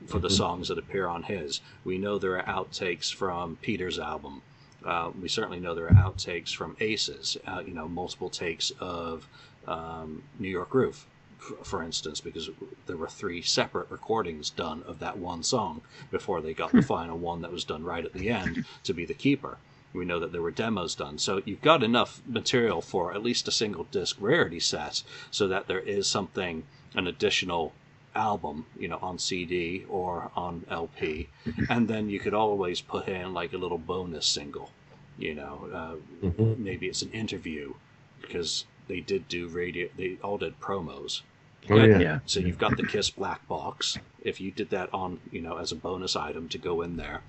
[0.06, 1.60] for the songs that appear on his.
[1.84, 4.42] We know there are outtakes from Peter's album.
[4.84, 7.36] Uh, we certainly know there are outtakes from Aces.
[7.46, 9.26] Uh, you know, multiple takes of
[9.66, 11.04] um, New York Groove,
[11.40, 12.48] f- for instance, because
[12.86, 17.18] there were three separate recordings done of that one song before they got the final
[17.18, 19.58] one that was done right at the end to be the keeper.
[19.92, 23.48] We know that there were demos done, so you've got enough material for at least
[23.48, 27.72] a single disc rarity set, so that there is something, an additional
[28.14, 31.28] album, you know, on CD or on LP,
[31.68, 34.70] and then you could always put in like a little bonus single,
[35.18, 36.58] you know, uh, Mhm.
[36.58, 37.74] maybe it's an interview
[38.20, 41.22] because they did do radio, they all did promos.
[41.70, 41.98] Oh yeah.
[41.98, 42.18] Yeah.
[42.26, 43.98] So you've got the Kiss black box.
[44.22, 47.20] If you did that on, you know, as a bonus item to go in there,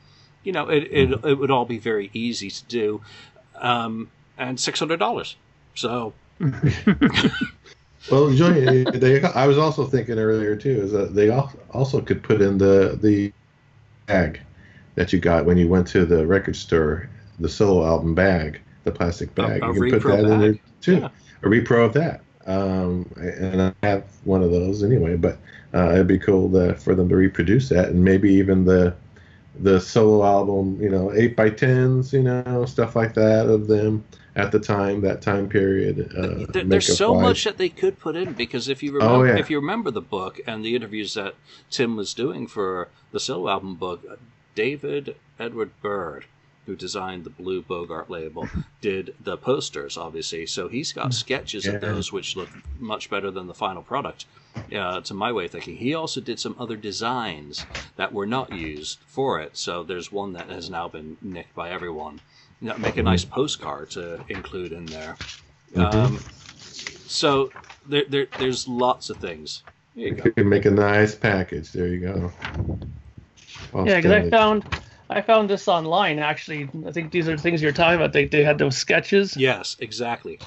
[0.43, 3.01] you know, it it, it would all be very easy to do,
[3.55, 5.36] um, and six hundred dollars.
[5.75, 6.13] So
[8.12, 12.41] Well, Joey, they, I was also thinking earlier too is that they also could put
[12.41, 13.32] in the the
[14.07, 14.41] bag
[14.95, 18.91] that you got when you went to the record store, the solo album bag, the
[18.91, 19.64] plastic bag.
[19.64, 21.10] a you can put that in there too, Yeah.
[21.43, 22.22] a repro of that.
[22.45, 25.38] Um, and I have one of those anyway, but
[25.74, 28.95] uh, it'd be cool to, for them to reproduce that, and maybe even the
[29.62, 34.03] the solo album, you know, eight by tens, you know, stuff like that of them
[34.36, 36.11] at the time, that time period.
[36.15, 39.27] Uh, There- there's so much that they could put in because if you Oh, remember,
[39.27, 39.39] yeah.
[39.39, 41.36] if you remember the book and the interviews that
[41.69, 44.15] Tim was doing for the solo album book, uh,
[44.55, 46.25] David Edward Byrd,
[46.65, 48.47] who designed the Blue Bogart label,
[48.82, 49.97] did the posters.
[49.97, 52.49] Obviously, so he's got sketches of those which look
[52.80, 54.25] much better than the final product.
[54.75, 57.65] Uh, to my way of thinking, he also did some other designs
[57.95, 59.55] that were not used for it.
[59.55, 62.19] So there's one that has now been nicked by everyone.
[62.62, 65.16] You know, make a nice postcard to include in there.
[65.76, 66.20] Um,
[67.07, 67.51] so
[67.88, 69.64] there, there, there's lots of things.
[69.95, 70.24] There you go.
[70.26, 71.72] You can make a nice package.
[71.72, 72.32] There you go.
[73.72, 74.66] Well, Yeah, because I found
[75.10, 76.70] I found this online actually.
[76.86, 78.14] I think these are the things you're talking about.
[78.14, 79.38] They they had those sketches.
[79.38, 80.39] Yes, exactly.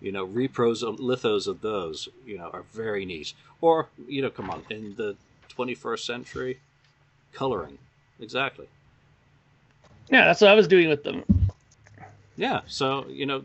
[0.00, 3.32] You know, repros, of, lithos of those, you know, are very neat.
[3.60, 5.16] Or, you know, come on, in the
[5.56, 6.60] 21st century,
[7.32, 7.78] coloring.
[8.20, 8.68] Exactly.
[10.08, 11.24] Yeah, that's what I was doing with them.
[12.38, 13.42] Yeah, so, you know,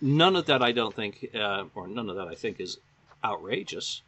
[0.00, 2.78] none of that I don't think, uh, or none of that I think is
[3.24, 4.02] outrageous.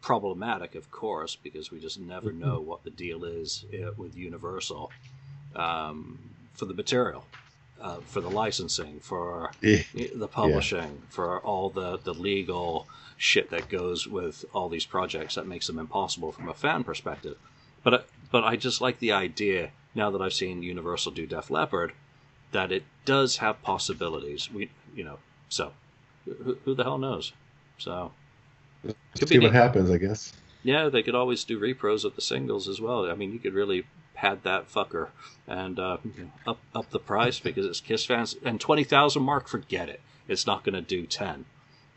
[0.00, 4.90] Problematic, of course, because we just never know what the deal is uh, with Universal
[5.54, 6.18] um,
[6.54, 7.26] for the material,
[7.80, 9.82] uh, for the licensing, for Yeah.
[10.16, 12.88] the publishing, for all the, the legal
[13.18, 17.36] shit that goes with all these projects that makes them impossible from a fan perspective.
[17.84, 21.50] But I- but I just like the idea now that I've seen Universal do Def
[21.50, 21.92] Leppard
[22.52, 24.50] that it does have possibilities.
[24.52, 25.72] We you know so
[26.24, 27.32] who, who the hell knows?
[27.78, 28.12] So
[28.84, 29.58] could See be what neat.
[29.58, 30.32] happens, I guess.
[30.62, 33.10] Yeah, they could always do repros of the singles as well.
[33.10, 33.84] I mean, you could really
[34.14, 35.08] pad that fucker
[35.48, 35.96] and uh,
[36.46, 38.36] up up the price because it's Kiss fans.
[38.44, 40.00] And twenty thousand mark, forget it.
[40.28, 41.44] It's not going to do ten.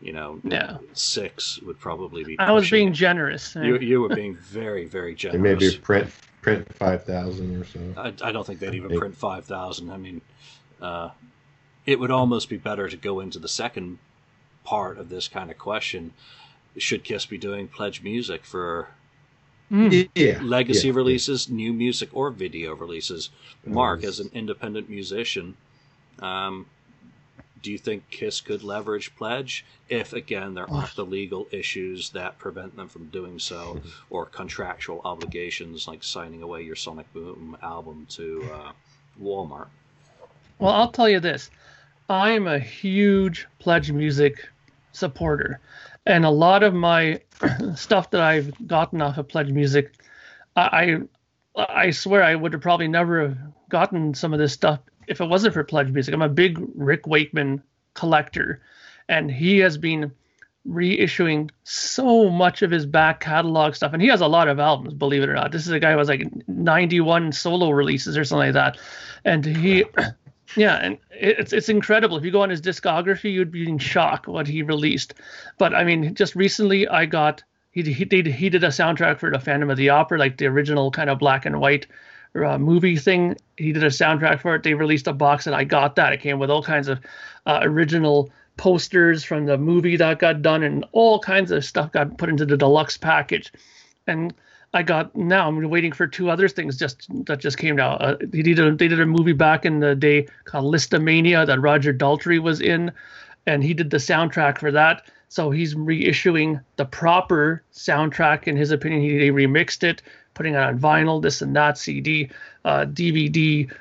[0.01, 0.77] You know, Yeah.
[0.93, 2.37] six would probably be.
[2.39, 2.93] I was being it.
[2.93, 3.55] generous.
[3.55, 5.61] You you were being very very And generous.
[5.61, 6.09] maybe print
[6.45, 7.79] print five thousand or so.
[7.97, 8.99] I, I don't think they'd even Maybe.
[8.99, 9.89] print 5,000.
[9.91, 10.21] I mean,
[10.81, 11.09] uh,
[11.85, 13.97] it would almost be better to go into the second
[14.63, 16.13] part of this kind of question.
[16.77, 18.89] Should Kiss be doing pledge music for
[19.71, 20.07] Mm.
[20.13, 20.39] Yeah.
[20.43, 23.31] legacy yeah, releases, new music, or video releases?
[23.65, 24.09] Mark, Yes.
[24.11, 25.57] as an independent musician,
[26.19, 26.67] um,
[27.65, 32.37] do you think Kiss could leverage pledge if, again, there aren't the legal issues that
[32.37, 38.05] prevent them from doing so, or contractual obligations like signing away your Sonic Boom album
[38.11, 38.71] to uh,
[39.19, 39.69] Walmart?
[40.59, 41.49] Well, I'll tell you this.
[42.07, 44.47] I'm a huge Pledge Music
[44.91, 45.59] supporter.
[46.05, 47.19] And a lot of my
[47.75, 49.91] stuff that I've gotten off of Pledge Music,
[50.55, 50.99] I
[51.55, 53.37] I I swear I would have probably never have
[53.69, 56.13] gotten some of this stuff if it wasn't for Pledge Music.
[56.13, 57.61] I'm a big Rick Wakeman
[57.93, 58.61] collector,
[59.07, 60.11] and he has been
[60.67, 64.95] reissuing so much of his back catalog stuff and he has a lot of albums
[64.95, 68.23] believe it or not this is a guy who has like 91 solo releases or
[68.23, 68.79] something like that
[69.25, 69.85] and he
[70.55, 72.17] yeah, and it's it's incredible.
[72.17, 75.13] If you go on his discography, you'd be in shock what he released.
[75.57, 79.29] But I mean, just recently I got he he did he did a soundtrack for
[79.29, 81.87] the Phantom of the Opera, like the original kind of black and white
[82.43, 83.37] uh, movie thing.
[83.57, 84.63] He did a soundtrack for it.
[84.63, 86.13] They released a box, and I got that.
[86.13, 86.99] It came with all kinds of
[87.45, 92.17] uh, original posters from the movie that got done, and all kinds of stuff got
[92.17, 93.51] put into the deluxe package.
[94.07, 94.33] And
[94.73, 98.01] I got now I'm waiting for two other things just that just came out.
[98.01, 101.61] Uh, they did a, they did a movie back in the day called Lisztomania that
[101.61, 102.91] Roger Daltrey was in,
[103.45, 105.05] and he did the soundtrack for that.
[105.29, 108.47] So he's reissuing the proper soundtrack.
[108.47, 110.01] In his opinion, he, remixed it,
[110.35, 112.29] putting it on vinyl, this and that, CD,
[112.63, 113.71] uh, DVD,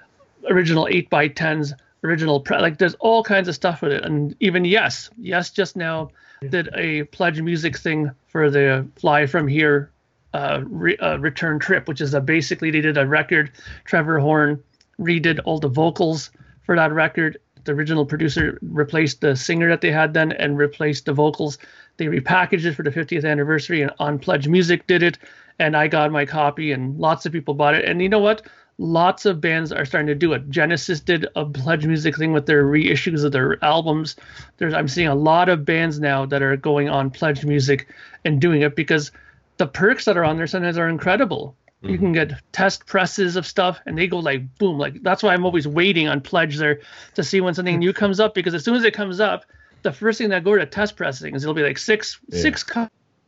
[0.48, 1.74] original 8 by 10s
[2.04, 4.04] original pre- like there's all kinds of stuff with it.
[4.04, 6.10] And even yes yes just now
[6.48, 9.90] did a pledge music thing for the fly from here
[10.34, 13.50] uh, re- uh, return trip which is a basically they did a record.
[13.84, 14.62] Trevor horn
[15.00, 16.30] redid all the vocals
[16.64, 17.38] for that record.
[17.64, 21.56] The original producer replaced the singer that they had then and replaced the vocals
[21.96, 25.18] they repackaged it for the 50th anniversary and on pledge music did it
[25.58, 28.42] and i got my copy and lots of people bought it and you know what
[28.78, 30.48] lots of bands are starting to do it.
[30.50, 34.16] Genesis did a pledge music thing with their reissues of their albums.
[34.56, 37.88] There's I'm seeing a lot of bands now that are going on pledge music
[38.24, 39.12] and doing it because
[39.56, 41.56] the perks that are on there sometimes are incredible.
[41.82, 41.88] Mm-hmm.
[41.90, 44.78] You can get test presses of stuff and they go like boom.
[44.78, 46.80] Like that's why I'm always waiting on pledge there
[47.14, 49.44] to see when something new comes up because as soon as it comes up,
[49.84, 52.40] the first thing that go to test pressing is it'll be like six yeah.
[52.40, 52.64] six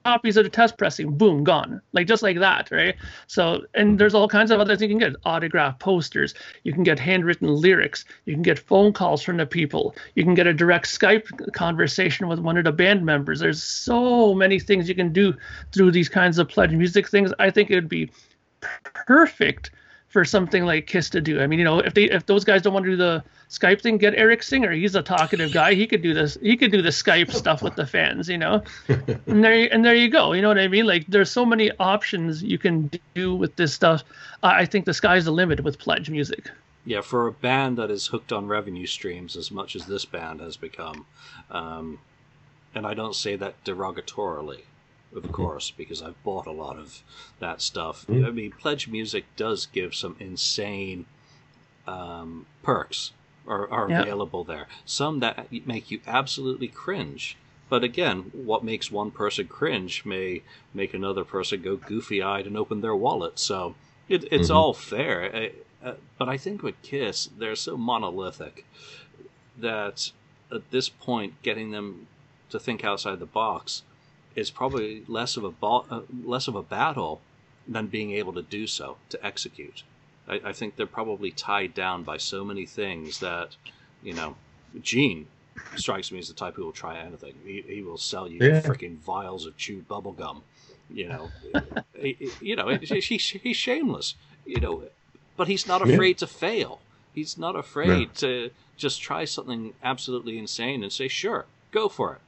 [0.06, 1.80] copies of the test pressing, boom, gone.
[1.92, 2.94] Like just like that, right?
[3.26, 3.96] So, and mm-hmm.
[3.96, 7.48] there's all kinds of other things you can get autograph posters, you can get handwritten
[7.48, 11.52] lyrics, you can get phone calls from the people, you can get a direct Skype
[11.52, 13.40] conversation with one of the band members.
[13.40, 15.34] There's so many things you can do
[15.72, 17.32] through these kinds of pledge music things.
[17.38, 18.10] I think it would be
[18.94, 19.72] perfect
[20.08, 21.40] for something like Kiss to do.
[21.40, 23.82] I mean, you know, if they if those guys don't want to do the Skype
[23.82, 24.72] thing, get Eric Singer.
[24.72, 25.74] He's a talkative guy.
[25.74, 26.38] He could do this.
[26.40, 28.62] He could do the Skype stuff with the fans, you know.
[28.88, 30.32] and there and there you go.
[30.32, 30.86] You know what I mean?
[30.86, 34.04] Like there's so many options you can do with this stuff.
[34.42, 36.50] I think the sky's the limit with Pledge Music.
[36.84, 40.40] Yeah, for a band that is hooked on revenue streams as much as this band
[40.40, 41.04] has become,
[41.50, 41.98] um,
[42.76, 44.62] and I don't say that derogatorily
[45.16, 45.32] of mm-hmm.
[45.32, 47.02] course, because I've bought a lot of
[47.40, 48.06] that stuff.
[48.06, 48.24] Mm-hmm.
[48.24, 51.06] I mean, Pledge Music does give some insane
[51.86, 53.12] um, perks
[53.46, 54.02] are, are yep.
[54.02, 54.66] available there.
[54.84, 57.36] Some that make you absolutely cringe.
[57.68, 60.42] But again, what makes one person cringe may
[60.72, 63.38] make another person go goofy eyed and open their wallet.
[63.38, 63.74] So
[64.08, 64.56] it, it's mm-hmm.
[64.56, 65.30] all fair.
[65.34, 65.52] I,
[65.84, 68.64] uh, but I think with Kiss, they're so monolithic
[69.58, 70.12] that
[70.52, 72.06] at this point, getting them
[72.50, 73.82] to think outside the box
[74.36, 77.20] is probably less of a ball, uh, less of a battle
[77.66, 79.82] than being able to do so to execute.
[80.28, 83.56] I, I, think they're probably tied down by so many things that,
[84.02, 84.36] you know,
[84.80, 85.26] Gene
[85.74, 87.34] strikes me as the type who will try anything.
[87.44, 88.60] He, he will sell you yeah.
[88.60, 90.42] freaking vials of chewed bubble gum.
[90.90, 91.30] You know,
[91.98, 94.14] he, you know, he, he's shameless.
[94.44, 94.84] You know,
[95.36, 96.26] but he's not afraid yeah.
[96.26, 96.80] to fail.
[97.12, 102.20] He's not afraid to just try something absolutely insane and say, "Sure, go for it."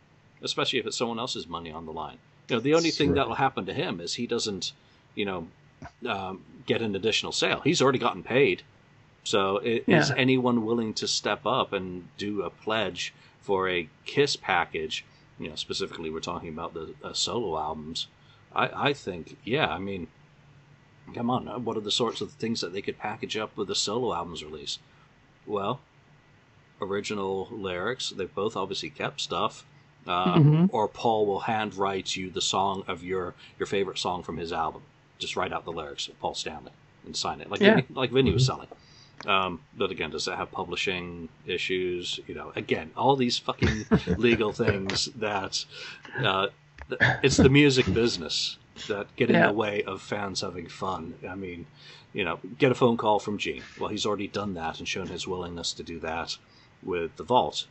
[0.43, 2.19] Especially if it's someone else's money on the line.
[2.49, 4.73] You know, the only thing that will happen to him is he doesn't,
[5.15, 5.49] you know,
[6.09, 7.61] um, get an additional sale.
[7.61, 8.63] He's already gotten paid.
[9.25, 10.01] So it, yeah.
[10.01, 15.05] is anyone willing to step up and do a pledge for a Kiss package?
[15.39, 18.07] You know, specifically, we're talking about the uh, solo albums.
[18.55, 20.09] I, I think, yeah, I mean,
[21.15, 23.75] come on, what are the sorts of things that they could package up with a
[23.75, 24.79] solo albums release?
[25.47, 25.81] Well,
[26.81, 28.11] original lyrics.
[28.11, 29.65] They've both obviously kept stuff
[30.09, 30.67] uh, mm-hmm.
[30.71, 34.83] or Paul will handwrite you the song of your your favorite song from his album.
[35.19, 36.73] Just write out the lyrics of Paul Stanley
[37.05, 37.75] and sign it, like yeah.
[37.75, 38.69] Vinnie, like Vinnie was selling.
[39.27, 42.21] Um, but again, does it have publishing issues?
[42.27, 43.85] You know, again, all these fucking
[44.17, 45.65] legal things that
[46.19, 46.47] uh,
[47.23, 48.57] it's the music business
[48.87, 49.49] that get in yeah.
[49.49, 51.15] the way of fans having fun.
[51.29, 51.67] I mean,
[52.15, 53.63] you know, get a phone call from Gene.
[53.79, 56.39] Well, he's already done that and shown his willingness to do that
[56.83, 57.67] with the Vault.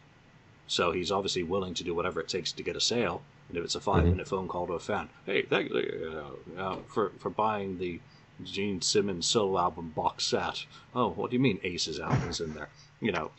[0.68, 3.22] So he's obviously willing to do whatever it takes to get a sale.
[3.50, 4.10] And if it's a 5 mm-hmm.
[4.12, 8.00] minute phone call to a fan, hey, thank you uh, for for buying the
[8.44, 10.66] Gene Simmons solo album box set.
[10.94, 12.70] Oh, what do you mean Ace's album's in there?
[13.00, 13.32] You know,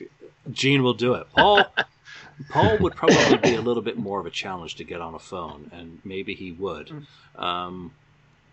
[0.50, 1.26] Gene will do it.
[1.36, 1.66] Paul
[2.50, 5.18] Paul would probably be a little bit more of a challenge to get on a
[5.18, 6.88] phone, and maybe he would.
[6.88, 7.42] Mm.
[7.42, 7.92] Um,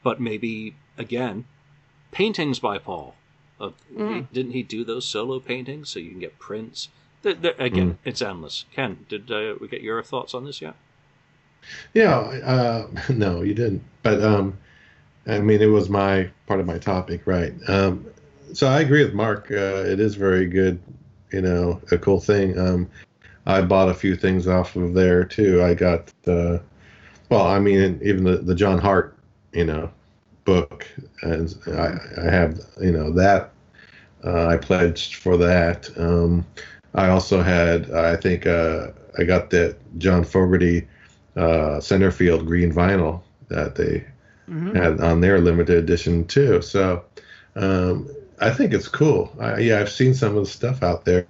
[0.04, 1.46] but maybe again,
[2.12, 3.16] paintings by Paul.
[3.60, 4.28] Uh, mm.
[4.34, 6.90] Didn't he do those solo paintings so you can get prints?
[7.26, 7.98] Again, mm.
[8.06, 8.66] it's endless.
[8.74, 10.76] Ken, did uh, we get your thoughts on this yet?
[11.94, 13.84] Yeah, uh, no, you didn't.
[14.04, 14.58] But um,
[15.28, 17.54] I mean, it was my part of my topic, right?
[17.68, 18.06] Um,
[18.54, 19.50] so I agree with Mark.
[19.52, 20.80] Uh, it is very good,
[21.32, 22.58] you know, a cool thing.
[22.58, 22.90] Um,
[23.46, 25.64] I bought a few things off of there too.
[25.64, 26.62] I got the,
[27.30, 29.18] well, I mean, even the, the John Hart,
[29.52, 29.92] you know,
[30.46, 30.88] book,
[31.22, 33.52] and I, I have, you know, that.
[34.24, 35.90] Uh, I pledged for that.
[35.98, 36.46] Um,
[36.96, 38.88] I also had, I think, uh,
[39.18, 40.88] I got that John Fogerty
[41.36, 44.06] uh, Centerfield green vinyl that they
[44.50, 44.76] Mhm.
[44.76, 46.62] had on their limited edition too.
[46.62, 47.04] So
[47.56, 49.34] um, I think it's cool.
[49.40, 51.28] I, yeah, I've seen some of the stuff out there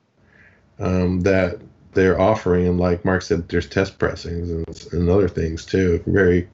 [0.80, 1.60] um, that
[1.94, 6.04] they're offering, and like Mark said, there's test pressings and, and other things too.
[6.06, 6.48] Very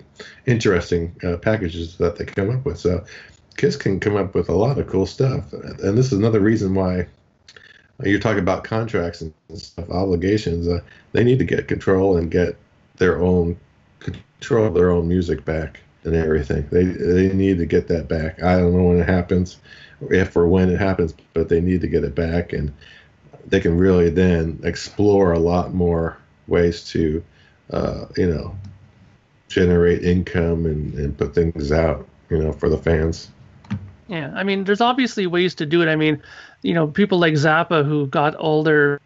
[0.46, 2.78] interesting uh, packages that they come up with.
[2.78, 3.04] So
[3.58, 6.76] Kiss can come up with a lot of cool stuff, and this is another reason
[6.76, 7.08] why
[8.04, 10.68] you're talking about contracts and stuff, obligations.
[10.68, 10.80] Uh,
[11.12, 12.56] they need to get control and get
[12.98, 13.58] their own
[14.00, 16.68] control of their own music back and everything.
[16.72, 18.42] They they need to get that back.
[18.42, 19.58] I don't know when it happens,
[20.10, 22.74] if or when it happens, but they need to get it back, and
[23.48, 27.24] they can really then explore a lot more ways to,
[27.72, 28.56] uh, you know,
[29.48, 33.30] generate income and, and put things out, you know, for the fans.
[34.12, 35.88] Yeah, I mean, there's obviously ways to do it.
[35.88, 36.22] I mean,
[36.64, 39.00] you know, people like Zappa who got all their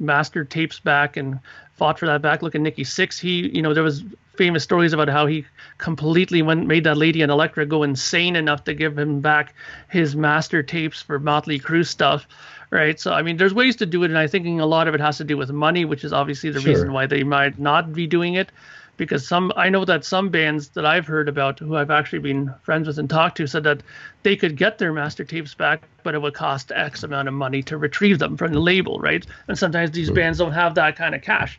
[0.00, 1.38] master tapes back and
[1.76, 2.42] fought for that back.
[2.42, 3.20] Look at Nikki Sixx.
[3.20, 4.02] He, you know, there was
[4.36, 5.46] famous stories about how he
[5.78, 9.54] completely went made that lady and Elektra go insane enough to give him back
[9.88, 12.26] his master tapes for Motley Crue stuff.
[12.70, 12.98] Right.
[12.98, 15.00] So I mean, there's ways to do it, and I think a lot of it
[15.00, 16.72] has to do with money, which is obviously the Sure.
[16.72, 18.50] reason why they might not be doing it
[18.96, 22.52] because some I know that some bands that I've heard about who I've actually been
[22.62, 23.82] friends with and talked to said that
[24.22, 27.62] they could get their master tapes back, but it would cost X amount of money
[27.64, 29.24] to retrieve them from the label, right?
[29.48, 30.14] And sometimes these hmm.
[30.14, 31.58] bands don't have that kind of cash.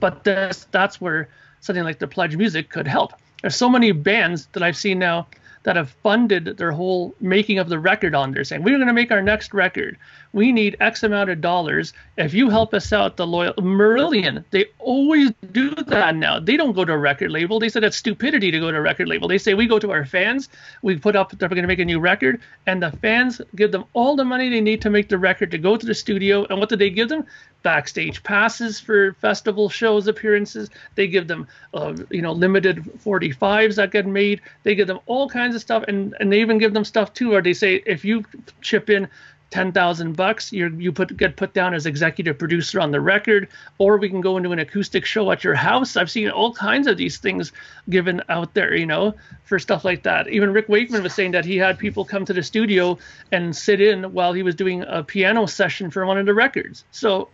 [0.00, 1.28] But that's that's where
[1.60, 3.12] something like the Pledge Music could help.
[3.40, 5.26] There's so many bands that I've seen now
[5.64, 8.94] that have funded their whole making of the record on there, saying we're going to
[8.94, 9.96] make our next record.
[10.32, 11.92] We need X amount of dollars.
[12.16, 16.40] If you help us out, the loyal Marillion, they always do that now.
[16.40, 17.60] They don't go to a record label.
[17.60, 19.28] They said it's stupidity to go to a record label.
[19.28, 20.48] They say we go to our fans.
[20.82, 24.16] We put up going to make a new record, and the fans give them all
[24.16, 26.46] the money they need to make the record to go to the studio.
[26.48, 27.26] And what do they give them?
[27.62, 30.68] Backstage passes for festival shows appearances.
[30.96, 34.40] They give them, uh, you know, limited 45s that get made.
[34.64, 37.30] They give them all kinds of stuff, and and they even give them stuff too.
[37.30, 38.24] Where they say if you
[38.62, 39.08] chip in
[39.52, 43.48] ten thousand bucks, you you put get put down as executive producer on the record,
[43.78, 45.96] or we can go into an acoustic show at your house.
[45.96, 47.52] I've seen all kinds of these things
[47.88, 50.28] given out there, you know, for stuff like that.
[50.28, 52.98] Even Rick Wakeman was saying that he had people come to the studio
[53.30, 56.84] and sit in while he was doing a piano session for one of the records.
[56.90, 57.28] So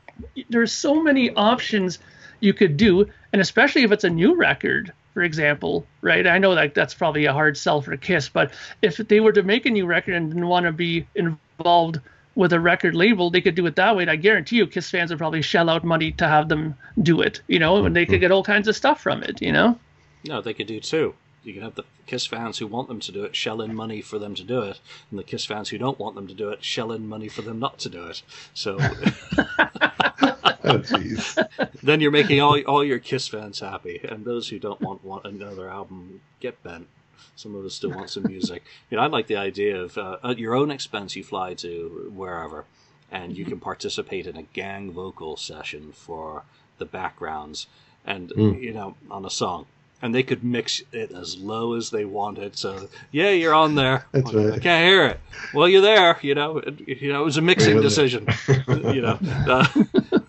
[0.50, 2.00] there's so many options
[2.40, 6.28] you could do, and especially if it's a new record, for example, right?
[6.28, 8.52] I know that that's probably a hard sell for Kiss, but
[8.82, 11.98] if they were to make a new record and didn't want to be involved
[12.36, 14.04] with a record label, they could do it that way.
[14.04, 17.20] And I guarantee you, Kiss fans would probably shell out money to have them do
[17.20, 18.20] it, you know, and they could mm-hmm.
[18.20, 19.76] get all kinds of stuff from it, you know.
[20.24, 21.12] No, they could do two.
[21.44, 24.00] You can have the Kiss fans who want them to do it shell in money
[24.00, 24.80] for them to do it,
[25.10, 27.42] and the Kiss fans who don't want them to do it shell in money for
[27.42, 28.22] them not to do it.
[28.54, 28.76] So
[30.64, 31.48] Oh, jeez.
[31.82, 35.24] then you're making all all your Kiss fans happy, and those who don't want, want
[35.24, 36.88] another album get bent.
[37.36, 38.64] Some of us still want some music.
[38.90, 42.10] You know, I like the idea of uh, at your own expense you fly to
[42.14, 42.64] wherever,
[43.10, 46.42] and you can participate in a gang vocal session for
[46.78, 47.66] the backgrounds,
[48.04, 48.60] and Mm.
[48.60, 49.66] you know, on a song.
[50.00, 52.56] And they could mix it as low as they wanted.
[52.56, 54.06] So, yeah, you're on there.
[54.12, 54.62] That's I right.
[54.62, 55.20] can't hear it.
[55.52, 56.16] Well, you're there.
[56.22, 58.28] You know, it, you know, it was a mixing Wait, decision.
[58.68, 59.18] you know,
[59.48, 59.66] uh,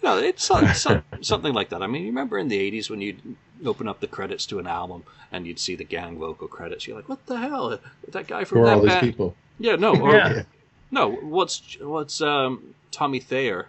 [0.01, 1.84] no, it's so, so, something like that.
[1.84, 3.22] I mean, you remember in the '80s when you'd
[3.63, 6.88] open up the credits to an album and you'd see the gang vocal credits.
[6.88, 7.78] You're like, what the hell?
[8.07, 9.36] That guy from Who are that all these people?
[9.59, 10.43] Yeah, no, or, Yeah.
[10.89, 11.11] no.
[11.11, 13.67] What's what's um, Tommy Thayer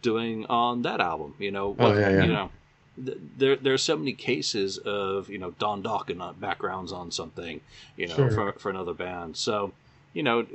[0.00, 1.34] doing on that album?
[1.38, 2.24] You know, Oh, yeah, yeah.
[2.24, 2.50] you know.
[2.96, 7.60] Th- There, there are so many cases of you know Don Dokken backgrounds on something,
[7.96, 8.30] you know, Sure.
[8.30, 9.36] for for another band.
[9.36, 9.72] So,
[10.12, 10.46] you know,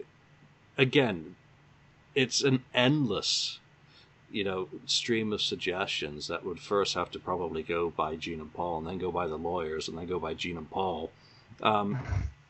[0.77, 1.35] again,
[2.15, 3.59] it's an endless,
[4.31, 8.53] you know, stream of suggestions that would first have to probably go by Gene and
[8.53, 11.11] Paul, and then go by the lawyers, and then go by Gene and Paul.
[11.61, 11.99] Um,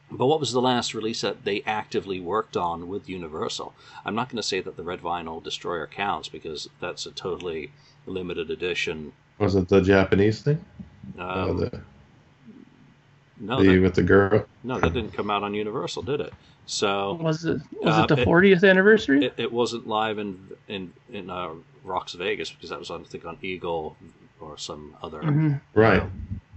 [0.09, 3.73] but what was the last release that they actively worked on with Universal?
[4.05, 7.71] I'm not going to say that the Red Vinyl Destroyer counts because that's a totally
[8.05, 9.11] limited edition.
[9.39, 10.63] Was it the Japanese thing?
[11.17, 11.81] Uh, Um, the,
[13.39, 14.45] no, the that, with the girl.
[14.63, 16.33] no, that didn't come out on Universal, did it?
[16.65, 19.25] So Was it was Uh, it the 40th anniversary?
[19.25, 21.49] it, it wasn't live in in in uh,
[21.83, 23.95] Rocks Vegas because that was on, I think on Eagle
[24.41, 25.21] or some other.
[25.21, 25.61] Mhm.
[25.73, 26.03] Right.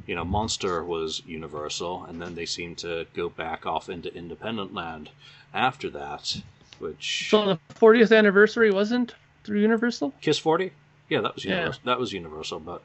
[0.07, 4.75] You know, Monster was Universal, and then they seemed to go back off into independent
[4.75, 5.11] land
[5.55, 6.43] after that,
[6.81, 9.15] which So the 40th anniversary wasn't
[9.45, 10.15] through Universal.
[10.21, 10.73] Kiss Forty,
[11.11, 11.57] yeah, that was Yeah.
[11.57, 11.83] Universal.
[11.85, 12.83] That was Universal, but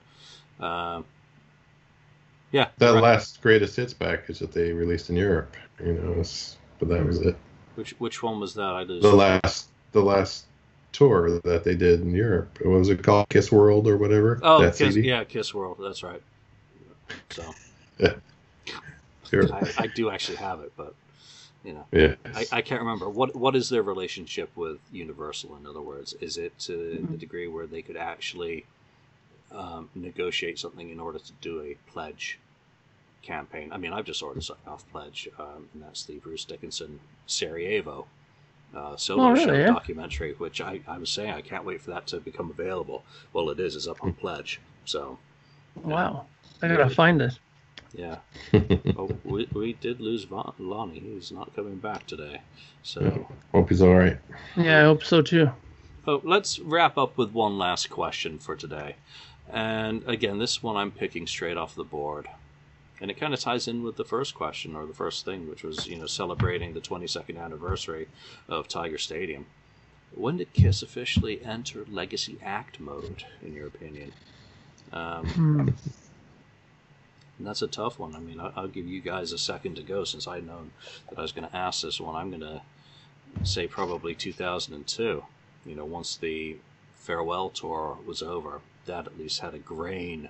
[0.60, 1.02] uh,
[2.52, 3.04] yeah, That right.
[3.04, 5.56] last greatest hits package that they released in Europe.
[5.80, 7.36] You know, it's, but that was it.
[7.76, 8.74] which which one was that?
[8.74, 10.46] I just The last, the last
[10.92, 12.60] tour that they did in Europe.
[12.62, 13.30] What was it called?
[13.30, 14.40] Kiss World or whatever?
[14.42, 15.08] Oh, that Kiss, CD?
[15.08, 15.78] yeah, Kiss World.
[15.82, 16.22] That's right.
[17.30, 17.44] So
[19.30, 19.54] Sure.
[19.54, 20.94] I, I do actually have it, but
[21.66, 22.16] you know, Yeah.
[22.36, 25.56] I, I can't remember what what is their relationship with Universal.
[25.58, 27.12] In other words, is it to Mm-hmm.
[27.12, 28.66] the degree where they could actually
[29.52, 32.40] um, negotiate something in order to do a pledge
[33.24, 33.72] campaign?
[33.74, 38.08] I mean, I've just ordered something off pledge, um, and that's the Bruce Dickinson Sarajevo
[38.76, 39.68] uh, solo Oh, really, show yeah?
[39.68, 43.04] documentary, which I, I was saying I can't wait for that to become available.
[43.34, 43.76] Well, it is.
[43.76, 45.18] It's up on pledge, so
[45.76, 46.26] Wow.
[46.62, 47.40] I gotta find it.
[47.96, 48.18] Yeah.
[48.98, 51.00] oh, we, we did lose Von, Lonnie.
[51.00, 52.42] He's not coming back today,
[52.84, 53.28] so.
[53.52, 54.18] Hope he's all right.
[54.56, 55.52] Yeah, I hope so too.
[56.08, 58.96] Oh, let's wrap up with one last question for today.
[59.52, 62.28] And again, this one I'm picking straight off the board.
[63.02, 65.64] And it kind of ties in with the first question or the first thing, which
[65.64, 68.08] was, you know, celebrating the 22nd anniversary
[68.48, 69.48] of Tiger Stadium.
[70.14, 74.14] When did Kiss officially enter Legacy Act mode, in your opinion?
[74.94, 75.70] Um, Hmm.
[77.38, 78.16] And that's a tough one.
[78.16, 80.72] I mean, I- I'll give you guys a second to go since I'd known
[81.10, 82.16] that I was going to ask this one.
[82.16, 82.62] I'm going to
[83.44, 85.24] say probably 2002.
[85.66, 86.58] You know, once the
[86.96, 90.30] farewell tour was over, that at least had a grain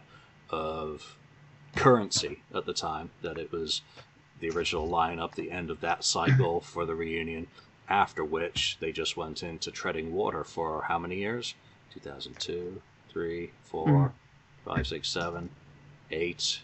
[0.50, 1.18] of
[1.76, 3.82] currency at the time that it was
[4.40, 7.48] the original lineup, the end of that cycle for the reunion,
[7.88, 11.56] after which they just went into treading water for how many years?
[11.94, 14.70] 2002, 3, 4, hmm.
[14.70, 15.50] 5, 6, 7,
[16.12, 16.60] 8,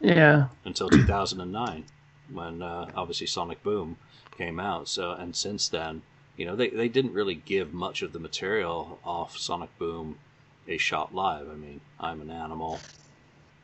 [0.00, 0.48] Yeah.
[0.64, 1.84] until 2009
[2.32, 3.96] when uh, obviously Sonic Boom
[4.36, 4.88] came out.
[4.88, 6.02] So and since then,
[6.36, 10.18] you know, they, they didn't really give much of the material off Sonic Boom
[10.68, 11.48] a shot live.
[11.48, 12.80] I mean, I'm an animal,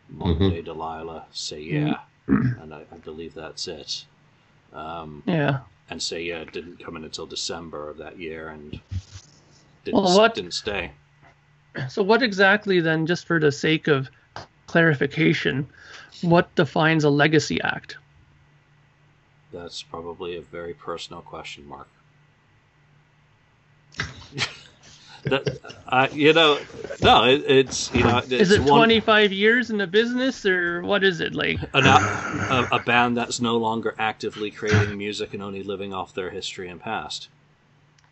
[0.09, 0.65] Modern Mhm.
[0.65, 4.05] Delilah, Say Yeah, and I, I believe that's it.
[4.73, 5.61] Um, Yeah.
[5.91, 8.81] and Say Yeah didn't come in until December of that year and
[9.85, 10.93] didn't, Well, what- didn't stay.
[11.89, 14.09] So what exactly then, just for the sake of
[14.67, 15.67] clarification,
[16.23, 17.97] what defines a legacy act?
[19.53, 21.89] That's probably a very personal question mark.
[25.29, 25.45] that,
[25.89, 26.59] uh, you know,
[27.03, 31.05] no, it, it's you know, it's Is it 25 years in the business or what
[31.05, 31.59] is it like?
[31.75, 36.31] an, a, a band that's no longer actively creating music and only living off their
[36.31, 37.29] history and past.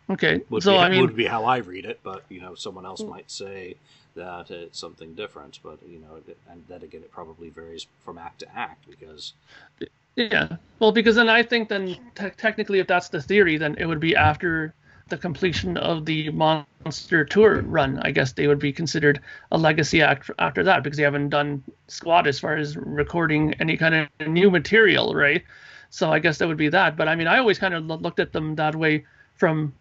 [0.09, 0.41] Okay.
[0.49, 2.85] Would so be I mean, would be how I read it, but you know, someone
[2.85, 3.75] else might say
[4.15, 5.59] that it's something different.
[5.63, 9.33] But you know, and then again, it probably varies from act to act because
[10.15, 10.57] Yeah.
[10.79, 13.99] Well, because then I think then te- technically, if that's the theory, then it would
[13.99, 14.73] be after
[15.09, 17.99] the completion of the Monster Tour run.
[17.99, 21.63] I guess they would be considered a legacy act after that because they haven't done
[21.87, 25.43] squat as far as recording any kind of new material, right?
[25.89, 26.95] So I guess that would be that.
[26.97, 29.05] But I mean, I always kind of looked at them that way
[29.35, 29.73] from,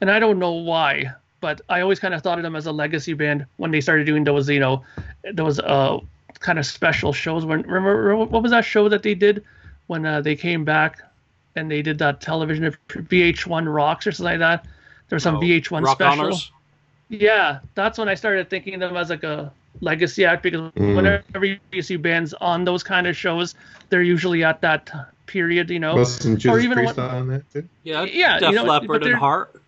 [0.00, 1.12] and I don't know why,
[1.44, 4.06] but I always kind of thought of them as a legacy band when they started
[4.06, 4.82] doing those, you know,
[5.34, 5.98] those uh
[6.40, 7.44] kind of special shows.
[7.44, 9.44] When remember what was that show that they did
[9.86, 11.02] when uh, they came back
[11.54, 14.64] and they did that television VH1 Rocks or something like that?
[15.10, 16.24] There was some oh, VH1 Rock special.
[16.24, 16.50] Honors.
[17.10, 20.96] Yeah, that's when I started thinking of them as like a legacy act because Mm.
[20.96, 23.54] whenever you see bands on those kind of shows,
[23.90, 24.90] they're usually at that
[25.26, 25.96] period, you know.
[25.96, 27.68] Wasn't even what- on that too?
[27.82, 29.60] Yeah, Yeah, Def you know, but Leppard and Heart.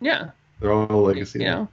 [0.00, 0.30] Yeah,
[0.62, 1.40] They're all legacy.
[1.40, 1.68] know.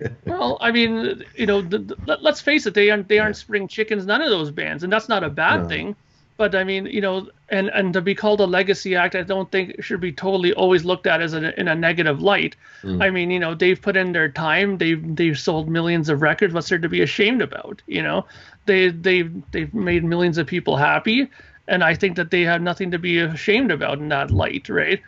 [0.26, 3.36] well, I mean, you know, the, the, let- let's face it, they aren't they aren't
[3.36, 4.04] spring chickens.
[4.06, 5.68] None of those bands, and that's not a bad No.
[5.68, 5.96] thing.
[6.36, 9.48] But I mean, you know, and and to be called a legacy act, I don't
[9.52, 12.56] think should be totally always looked at as a, in a negative light.
[12.82, 13.00] Mm.
[13.04, 14.78] I mean, you know, they've put in their time.
[14.78, 16.52] They've they've sold millions of records.
[16.52, 17.82] What's there to be ashamed about?
[17.86, 18.26] You know,
[18.66, 21.30] they they've they've made millions of people happy,
[21.68, 25.00] and I think that they have nothing to be ashamed about in that light, right?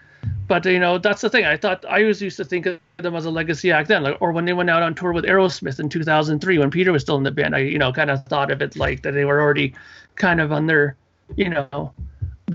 [0.49, 1.45] But you know, that's the thing.
[1.45, 4.17] I thought I always used to think of them as a legacy act then, like,
[4.21, 7.17] or when they went out on tour with Aerosmith in 2003 when Peter was still
[7.17, 7.57] in the band.
[7.57, 9.75] I you know kind of thought of it like that they were already
[10.15, 10.97] kind of on their,
[11.35, 11.93] you know,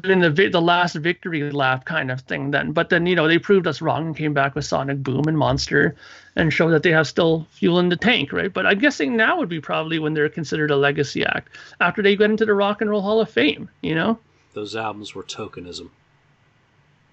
[0.06, 2.72] in the vi- the last victory lap kind of thing then.
[2.72, 5.38] But then you know they proved us wrong and came back with Sonic Boom and
[5.38, 5.96] Monster,
[6.36, 8.54] and show that they have still fuel in the tank, right?
[8.54, 11.50] But I'm guessing now would be probably when they're considered a legacy act
[11.82, 14.18] after they get into the Rock and Roll Hall of Fame, you know.
[14.54, 15.90] Those albums were tokenism.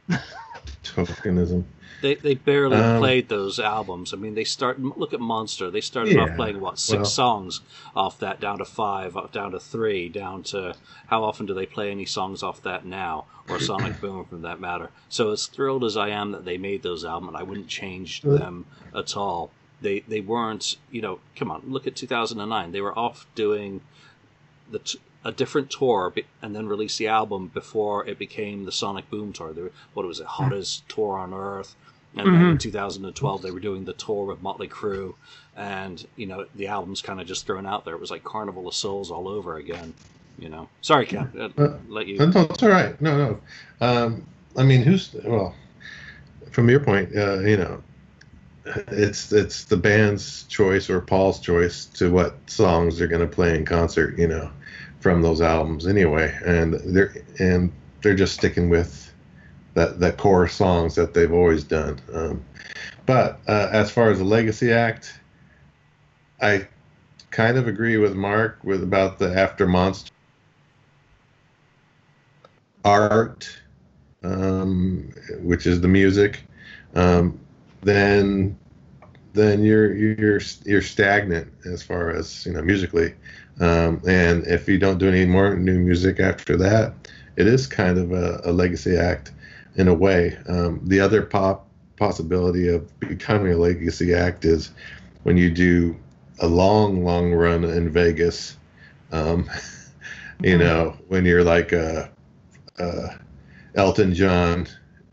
[0.85, 1.65] Tokenism.
[2.01, 4.15] They they barely Um, played those albums.
[4.15, 5.69] I mean, they start look at Monster.
[5.71, 7.61] They started off playing what six well- songs
[7.97, 10.77] off that, down to five, up down to three, down to
[11.09, 14.61] how often do they play any songs off that now, or Sonic Boom for that
[14.61, 14.91] matter.
[15.09, 18.67] So as thrilled as I am that they made those albums, I wouldn't change them
[18.95, 19.51] at all.
[19.81, 20.77] They they weren't.
[20.93, 22.71] You know, come on, look at 2009.
[22.71, 23.81] They were off doing
[24.71, 28.73] the t- a different tour be- and then release the album before it became the
[28.73, 29.53] Sonic Boom tour.
[29.53, 31.77] They were, what was it, hottest tour on earth,
[32.17, 32.59] And then in Mhm.
[32.59, 35.15] 2012, they were doing the tour with Motley Crue,
[35.55, 37.95] and you know the album's kind of just thrown out there.
[37.95, 39.95] It was like Carnival of Souls all over again.
[40.39, 41.29] You know, sorry, Ken.
[41.39, 41.49] Uh,
[41.89, 42.19] let you.
[42.19, 43.01] No, it's all right.
[43.01, 43.41] No, no.
[43.87, 45.55] Um, I mean, who's well?
[46.51, 47.83] From your point, uh, you know,
[48.67, 53.57] it's it's the band's choice or Paul's choice to what songs they're going to play
[53.57, 54.19] in concert.
[54.19, 54.51] You know,
[55.01, 57.73] from those albums anyway, and they're and
[58.03, 59.13] they're just sticking with
[59.75, 61.99] that that core songs that they've always done.
[62.13, 62.45] Um,
[63.07, 65.19] but uh, as far as the legacy act,
[66.41, 66.67] I
[67.31, 70.13] kind of agree with Mark with about the after monster
[72.85, 73.49] art,
[74.23, 76.43] um, which is the music,
[76.95, 77.39] um,
[77.83, 78.59] then
[79.35, 83.15] then you're you're you're stagnant as far as you know musically.
[83.61, 86.95] Um, and if you don't do any more new music after that,
[87.37, 89.33] it is kind of a, a legacy act
[89.77, 90.37] in a way.
[90.49, 94.71] Um, the other pop possibility of becoming a legacy act is
[95.25, 95.97] when you do
[96.41, 98.57] a long, long run in Vegas.
[99.13, 99.51] Um,
[100.43, 102.09] you know, when you're like uh,
[102.79, 103.09] uh,
[103.75, 104.69] Elton John,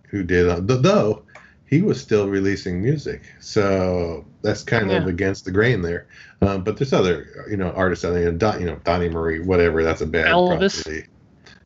[0.09, 1.24] who did, uh, though
[1.67, 6.07] he was still releasing music, so that's kind of against the grain there.
[6.41, 9.09] Um, but there's other, you know, artists out there, you know, Don, you know, Donny
[9.09, 9.83] Marie, whatever.
[9.83, 10.83] That's a bad Elvis.
[10.83, 11.07] property.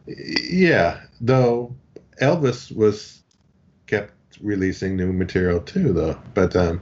[0.08, 1.76] Yeah, though
[2.22, 3.22] Elvis was
[3.88, 6.18] kept releasing new material too, though.
[6.34, 6.82] But um,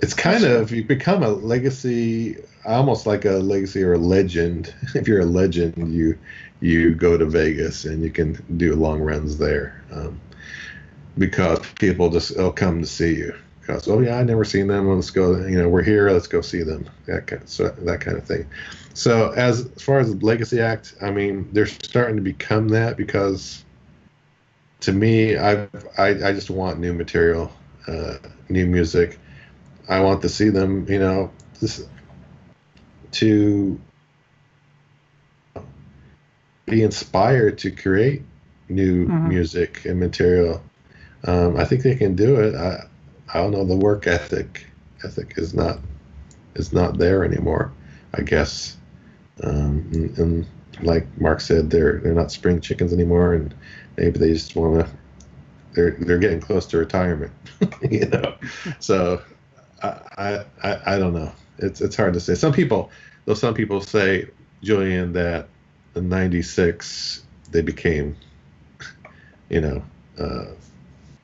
[0.00, 4.74] it's kind of you become a legacy, almost like a legacy or a legend.
[4.94, 6.18] If you're a legend, you
[6.60, 10.20] you go to Vegas and you can do long runs there um,
[11.18, 13.34] because people just will come to see you.
[13.60, 14.88] Because oh yeah, I never seen them.
[14.88, 15.36] Let's go.
[15.46, 16.10] You know, we're here.
[16.10, 16.88] Let's go see them.
[17.06, 18.46] That kind, so that kind of thing.
[18.94, 22.96] So as, as far as the legacy act, I mean, they're starting to become that
[22.96, 23.64] because
[24.80, 27.52] to me, I've, I I just want new material,
[27.86, 28.16] uh,
[28.48, 29.18] new music.
[29.88, 31.86] I want to see them, you know, this,
[33.12, 33.78] to
[36.66, 38.22] be inspired to create
[38.68, 39.28] new Mhm.
[39.28, 40.62] music and material.
[41.28, 42.54] Um, I think they can do it.
[42.54, 42.86] I
[43.34, 43.64] I don't know.
[43.64, 44.66] The work ethic
[45.04, 45.78] ethic is not
[46.54, 47.70] is not there anymore.
[48.14, 48.78] I guess.
[49.44, 50.46] Um, and, and
[50.80, 53.54] like Mark said, they're they're not spring chickens anymore, and
[53.98, 54.90] maybe they just want to.
[55.74, 57.32] They're they're getting close to retirement,
[57.90, 58.34] you know.
[58.80, 59.20] So
[59.82, 61.30] I, I I don't know.
[61.58, 62.36] It's it's hard to say.
[62.36, 62.90] Some people,
[63.26, 64.28] though, some people say
[64.62, 65.48] Julian that
[65.94, 68.16] in '96 they became,
[69.50, 69.82] you know,
[70.18, 70.46] uh,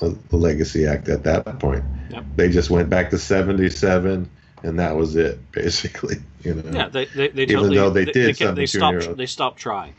[0.00, 1.84] a, a legacy act at that point.
[2.10, 2.24] Yep.
[2.36, 4.28] They just went back to '77,
[4.62, 6.16] and that was it, basically.
[6.42, 6.70] You know.
[6.72, 9.58] Yeah, they they, they Even totally though they they, did they, they stopped they stopped
[9.58, 9.94] trying.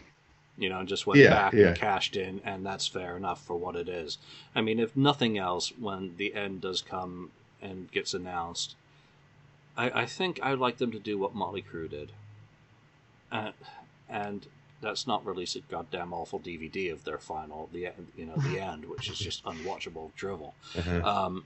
[0.57, 1.67] You know, and just went Yeah, back yeah.
[1.67, 4.17] and cashed in, and that's fair enough for what it is.
[4.55, 7.31] I mean, if nothing else, when the end does come
[7.61, 8.75] and gets announced,
[9.75, 12.13] I, I think I'd like them to do what Motley Crue did,
[13.31, 13.51] uh,
[14.09, 14.47] and
[14.81, 18.59] that's not release a goddamn awful DVD of their final, the end- you know the
[18.71, 20.53] end, which is just unwatchable drivel.
[20.77, 21.01] Uh-huh.
[21.03, 21.45] Um,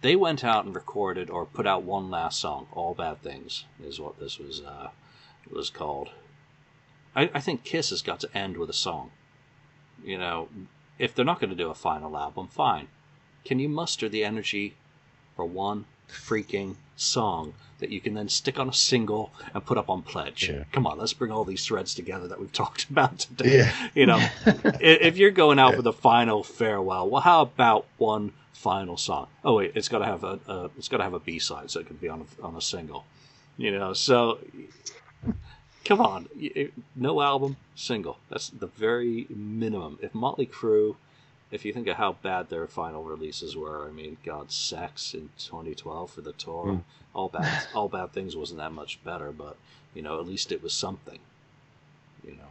[0.00, 2.66] they went out and recorded or put out one last song.
[2.72, 4.90] All bad things is what this was uh,
[5.50, 6.10] was called.
[7.14, 9.10] I, I think Kiss has got to end with a song.
[10.04, 10.48] You know,
[10.98, 12.88] if they're not going to do a final album, fine.
[13.44, 14.76] Can you muster the energy
[15.34, 19.88] for one freaking song that you can then stick on a single and put up
[19.88, 20.48] on Pledge?
[20.48, 20.64] Yeah.
[20.72, 23.58] Come on, let's bring all these threads together that we've talked about today.
[23.58, 23.88] Yeah.
[23.94, 24.28] You know,
[24.80, 29.28] if you're going out with a final farewell, well, how about one final song?
[29.44, 31.70] Oh wait, it's got to have a, a it's got to have a B side,
[31.70, 33.04] so it can be on a, on a single.
[33.56, 34.38] You know, so
[35.84, 36.28] come on,
[36.94, 38.18] no album, single.
[38.28, 39.98] That's the very minimum.
[40.02, 40.96] If Motley Crue,
[41.50, 45.30] if you think of how bad their final releases were, I mean, God, Sex in
[45.38, 46.82] 2012 for the tour, Mm.
[47.14, 49.56] all bad, all bad things wasn't that much better, but
[49.94, 51.18] you know, at least it was something.
[52.24, 52.48] You know,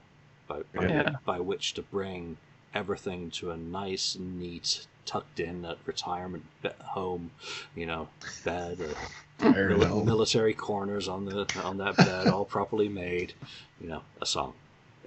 [0.48, 1.16] by by, Yeah.
[1.26, 2.38] by which to bring
[2.74, 7.32] everything to a nice, neat, tucked in at retirement be- home,
[7.76, 8.10] you know,
[8.44, 13.34] bed or military corners on the on that bed, all properly made.
[13.80, 14.54] You know, a song,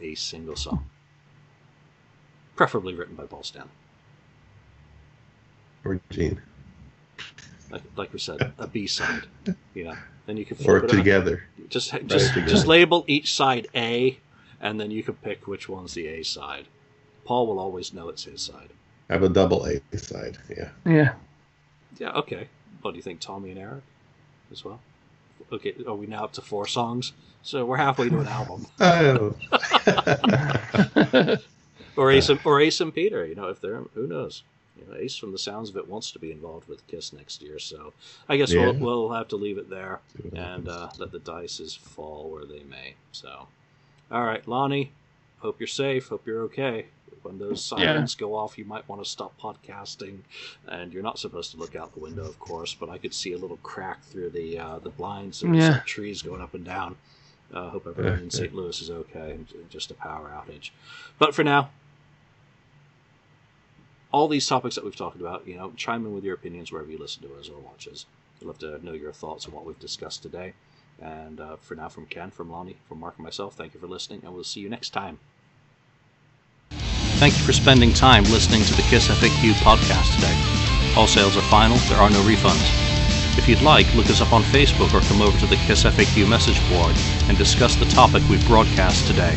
[0.00, 0.88] a single song,
[2.56, 3.68] preferably written by Paul Stanley.
[5.84, 6.40] Or Gene.
[7.70, 9.24] Like, like we said, a B side.
[9.74, 9.94] You know,
[10.26, 11.44] then you can Or flip it on- together.
[11.68, 12.50] Just just together.
[12.50, 14.18] just label each side A,
[14.60, 16.66] and then you can pick which one's the A side.
[17.24, 18.68] Paul will always know it's his side.
[19.08, 20.38] I Have a double A side.
[20.50, 20.68] Yeah.
[20.84, 21.14] Yeah.
[21.98, 22.48] Yeah, okay.
[22.82, 23.82] What do you think, Tommy and Eric,
[24.50, 24.80] as well?
[25.52, 27.12] Okay, are we now up to four songs?
[27.42, 28.66] So we're halfway to an album.
[28.80, 29.34] Oh.
[31.94, 34.44] Or Ace and, or Ace and Peter, you know, if they're who knows.
[34.76, 37.42] You know, Ace, from the sounds of it, wants to be involved with Kiss next
[37.42, 37.58] year.
[37.58, 37.92] So
[38.28, 38.60] I guess Yeah.
[38.60, 38.74] we'll,
[39.08, 40.00] we'll have to leave it there
[40.34, 42.94] and uh, let the dices fall where they may.
[43.12, 43.48] So,
[44.10, 44.92] all right, Lonnie,
[45.38, 46.08] hope you're safe.
[46.08, 46.86] Hope you're okay.
[47.22, 50.20] When those sirens go off, you might want to stop podcasting,
[50.66, 52.74] and you're not supposed to look out the window, of course.
[52.74, 55.74] But I could see a little crack through the uh, the blinds and Yeah.
[55.74, 56.96] some trees going up and down.
[57.54, 58.52] Uh, hope everyone in St.
[58.54, 59.38] Louis is okay.
[59.68, 60.70] Just a power outage.
[61.18, 61.70] But for now,
[64.12, 66.90] all these topics that we've talked about, you know, chime in with your opinions wherever
[66.90, 68.06] you listen to us or watch us.
[68.40, 70.52] I'd love to know your thoughts on what we've discussed today.
[71.00, 73.86] And uh, for now, from Ken, from Lonnie, from Mark, and myself, thank you for
[73.86, 75.18] listening, and we'll see you next time.
[77.18, 80.36] Thank you for spending time listening to the Kiss FAQ podcast today.
[80.96, 82.82] All sales are final, there are no refunds.
[83.38, 86.28] If you'd like, look us up on Facebook or come over to the Kiss FAQ
[86.28, 86.94] message board
[87.28, 89.36] and discuss the topic we've broadcast today.